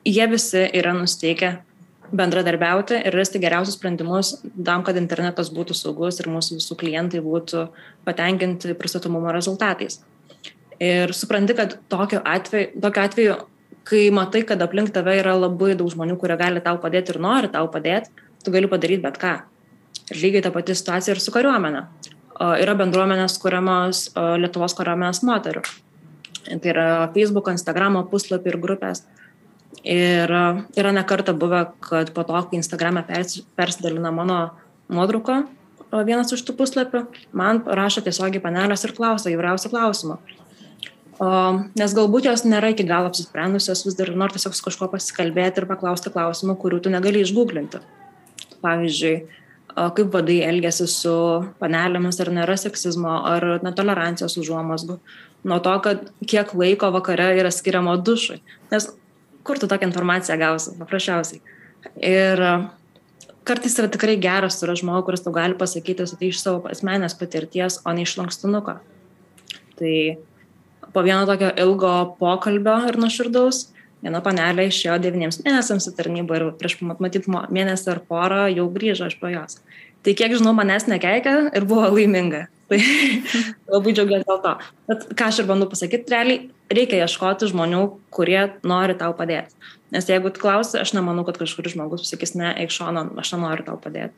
jie 0.05 0.27
visi 0.33 0.65
yra 0.73 0.97
nusteikę 0.97 1.59
bendradarbiauti 2.17 3.01
ir 3.09 3.17
rasti 3.17 3.41
geriausius 3.43 3.79
sprendimus 3.79 4.35
tam, 4.55 4.85
kad 4.87 4.99
internetas 5.01 5.51
būtų 5.55 5.77
saugus 5.77 6.21
ir 6.21 6.31
mūsų 6.33 6.59
visų 6.61 6.77
klientai 6.81 7.23
būtų 7.25 7.67
patenkinti 8.07 8.77
pristatomumo 8.79 9.33
rezultatais. 9.35 10.01
Ir 10.83 11.15
supranti, 11.15 11.55
kad 11.57 11.77
tokiu 11.91 12.21
atveju, 12.27 12.81
tokiu 12.83 13.03
atveju, 13.05 13.37
kai 13.87 14.05
matai, 14.15 14.43
kad 14.49 14.63
aplink 14.65 14.93
tave 14.95 15.17
yra 15.21 15.35
labai 15.37 15.75
daug 15.79 15.91
žmonių, 15.93 16.17
kurie 16.21 16.37
gali 16.41 16.63
tau 16.65 16.79
padėti 16.83 17.15
ir 17.15 17.21
nori 17.23 17.51
tau 17.53 17.69
padėti, 17.71 18.11
tu 18.45 18.55
gali 18.55 18.71
padaryti 18.71 19.05
bet 19.05 19.21
ką. 19.21 19.35
Ir 20.13 20.21
lygiai 20.21 20.45
ta 20.45 20.53
pati 20.55 20.75
situacija 20.77 21.15
ir 21.15 21.23
su 21.23 21.33
kariuomenė. 21.35 21.85
Yra 22.61 22.75
bendruomenės 22.77 23.39
kuriamos 23.41 24.09
Lietuvos 24.43 24.75
kariuomenės 24.77 25.23
moterių. 25.25 25.63
Tai 26.45 26.73
yra 26.73 26.87
Facebook, 27.15 27.49
Instagram 27.55 28.03
puslapį 28.11 28.53
ir 28.53 28.59
grupės. 28.61 29.05
Ir 29.83 30.31
yra 30.79 30.93
nekarta 30.95 31.35
buvę, 31.37 31.67
kad 31.85 32.13
po 32.15 32.25
to, 32.25 32.39
kai 32.49 32.61
Instagram'e 32.61 33.03
persidalina 33.59 34.13
mano 34.15 34.39
nuotrauką, 34.93 35.43
vienas 36.07 36.33
iš 36.35 36.43
tų 36.47 36.57
puslapių, 36.59 37.05
man 37.37 37.61
rašo 37.67 38.03
tiesiogiai 38.05 38.43
panelės 38.43 38.87
ir 38.87 38.95
klausia 38.97 39.35
įvairiausių 39.35 39.71
klausimų. 39.73 40.19
O, 41.23 41.29
nes 41.79 41.93
galbūt 41.95 42.27
jos 42.27 42.43
nėra 42.49 42.73
iki 42.73 42.87
galo 42.89 43.11
apsisprendusios, 43.13 43.85
vis 43.87 43.95
dar 43.99 44.11
nori 44.19 44.35
tiesiog 44.35 44.57
su 44.57 44.65
kažkuo 44.67 44.89
pasikalbėti 44.91 45.63
ir 45.63 45.69
paklausti 45.71 46.11
klausimų, 46.11 46.57
kurių 46.59 46.81
tu 46.83 46.91
negali 46.91 47.23
išgooglinti. 47.23 47.79
Pavyzdžiui, 48.65 49.15
kaip 49.75 50.11
vadai 50.15 50.41
elgesi 50.49 50.89
su 50.91 51.15
panelėmis, 51.63 52.19
ar 52.23 52.33
nėra 52.35 52.57
seksizmo, 52.59 53.21
ar 53.31 53.47
netolerancijos 53.63 54.39
užuomasgų. 54.43 54.99
Nuo 55.45 55.61
to, 55.63 55.77
kad 55.85 56.07
kiek 56.27 56.51
laiko 56.57 56.91
vakare 56.95 57.35
yra 57.39 57.53
skiriamo 57.53 57.95
dušui. 58.01 58.41
Nes 58.73 58.89
kur 59.45 59.61
tu 59.61 59.69
tokią 59.71 59.91
informaciją 59.91 60.39
gausi, 60.41 60.75
paprasčiausiai. 60.81 61.43
Ir 62.01 62.43
kartais 63.45 63.77
yra 63.79 63.91
tikrai 63.93 64.17
geras 64.21 64.59
surasti 64.59 64.85
žmogų, 64.85 65.05
kuris 65.09 65.25
tau 65.25 65.35
gali 65.37 65.57
pasakyti 65.59 66.07
tai 66.09 66.31
iš 66.31 66.41
savo 66.41 66.65
asmenės 66.73 67.17
patirties, 67.19 67.81
o 67.85 67.93
ne 67.93 68.07
iš 68.07 68.17
lankstinuko. 68.21 68.79
Tai 69.79 69.95
po 70.95 71.05
vieno 71.05 71.25
tokio 71.29 71.51
ilgo 71.61 71.95
pokalbio 72.21 72.79
ir 72.89 72.99
nuoširdaus, 73.01 73.69
viena 74.05 74.21
panelė 74.25 74.69
išėjo 74.71 74.99
devyniems 75.03 75.43
mėnesiams 75.45 75.89
į 75.91 75.95
tarnybą 75.99 76.39
ir 76.39 76.47
prieš 76.61 76.79
matyt 76.87 77.29
mėnesį 77.29 77.91
ar 77.95 78.03
porą 78.09 78.47
jau 78.53 78.69
grįžo 78.73 79.11
iš 79.11 79.19
po 79.21 79.33
jos. 79.33 79.61
Tai 80.05 80.13
kiek 80.13 80.37
žinau, 80.37 80.53
manęs 80.57 80.89
nekeikia 80.89 81.49
ir 81.57 81.69
buvo 81.69 81.89
laiminga. 81.97 82.47
Tai 82.71 82.79
labai 83.75 83.95
džiaugiuosi 83.95 84.29
dėl 84.29 84.43
to. 84.45 84.53
Bet 84.89 85.09
ką 85.19 85.31
aš 85.31 85.41
ir 85.43 85.49
bandau 85.51 85.69
pasakyti, 85.71 86.13
realiai 86.15 86.45
reikia 86.73 87.03
ieškoti 87.05 87.51
žmonių, 87.51 87.83
kurie 88.15 88.41
nori 88.67 88.97
tau 89.01 89.13
padėti. 89.17 89.57
Nes 89.95 90.09
jeigu 90.11 90.33
klausi, 90.35 90.79
aš 90.81 90.95
nemanau, 90.97 91.27
kad 91.27 91.39
kažkuris 91.41 91.77
žmogus 91.77 92.07
pasakys, 92.07 92.35
ne, 92.39 92.55
eik 92.65 92.73
šoną, 92.75 93.11
aš 93.21 93.35
nenoriu 93.37 93.67
tau 93.69 93.77
padėti. 93.81 94.17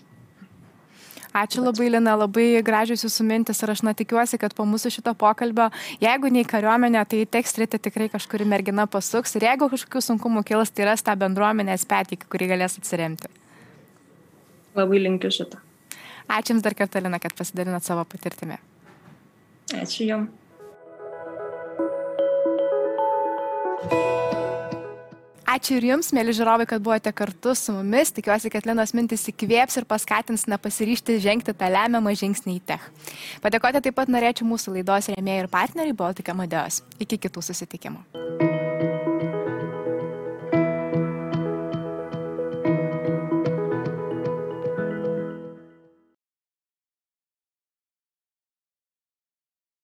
Ačiū 1.37 1.61
labai, 1.61 1.91
Lina, 1.93 2.15
labai 2.17 2.63
gražios 2.65 3.03
jūsų 3.05 3.27
mintis 3.29 3.59
ir 3.61 3.69
aš 3.75 3.83
na 3.85 3.93
tikiuosi, 3.97 4.39
kad 4.41 4.55
po 4.57 4.65
mūsų 4.65 4.95
šito 4.95 5.13
pokalbio, 5.21 5.67
jeigu 6.01 6.31
nei 6.33 6.47
kariuomenė, 6.49 7.03
tai 7.11 7.27
teks 7.29 7.59
ryti 7.61 7.83
tikrai 7.89 8.07
kažkuri 8.15 8.47
mergina 8.49 8.87
pasuks 8.89 9.37
ir 9.37 9.45
jeigu 9.51 9.69
kažkokių 9.75 10.01
sunkumų 10.07 10.47
kils, 10.49 10.73
tai 10.73 10.89
ras 10.89 11.05
tą 11.05 11.13
bendruomenę 11.21 11.77
spėti, 11.83 12.23
kurį 12.25 12.55
galės 12.55 12.79
atsiremti. 12.81 13.29
Labai 14.81 15.03
linkiu 15.05 15.29
šitą. 15.35 15.66
Ačiū 16.27 16.57
Jums 16.57 16.65
dar 16.67 16.75
kartą, 16.75 17.03
Lina, 17.03 17.21
kad 17.23 17.37
pasidalinat 17.39 17.87
savo 17.87 18.05
patirtimi. 18.09 18.59
Ačiū 19.75 20.11
Jums. 20.11 20.43
Ačiū 25.57 25.79
ir 25.79 25.87
Jums, 25.89 26.11
mėly 26.12 26.35
žiūrovai, 26.37 26.67
kad 26.69 26.83
buvote 26.85 27.09
kartu 27.17 27.55
su 27.57 27.73
mumis. 27.73 28.11
Tikiuosi, 28.12 28.51
kad 28.53 28.67
Linos 28.69 28.93
mintis 28.93 29.25
įkvėps 29.33 29.79
ir 29.81 29.87
paskatins 29.89 30.45
nepasiryšti 30.53 31.17
žengti 31.25 31.55
tą 31.57 31.71
lemiamą 31.73 32.12
žingsnį 32.12 32.59
į 32.59 32.62
tech. 32.69 32.85
Padėkoti 33.41 33.81
taip 33.87 33.97
pat 33.97 34.12
norėčiau 34.12 34.51
mūsų 34.51 34.77
laidos 34.77 35.09
rėmėjai 35.15 35.47
ir 35.47 35.53
partneriai 35.57 35.97
Baltic 35.97 36.29
Amadeus. 36.35 36.83
Iki 37.01 37.23
kitų 37.25 37.49
susitikimų. 37.49 38.66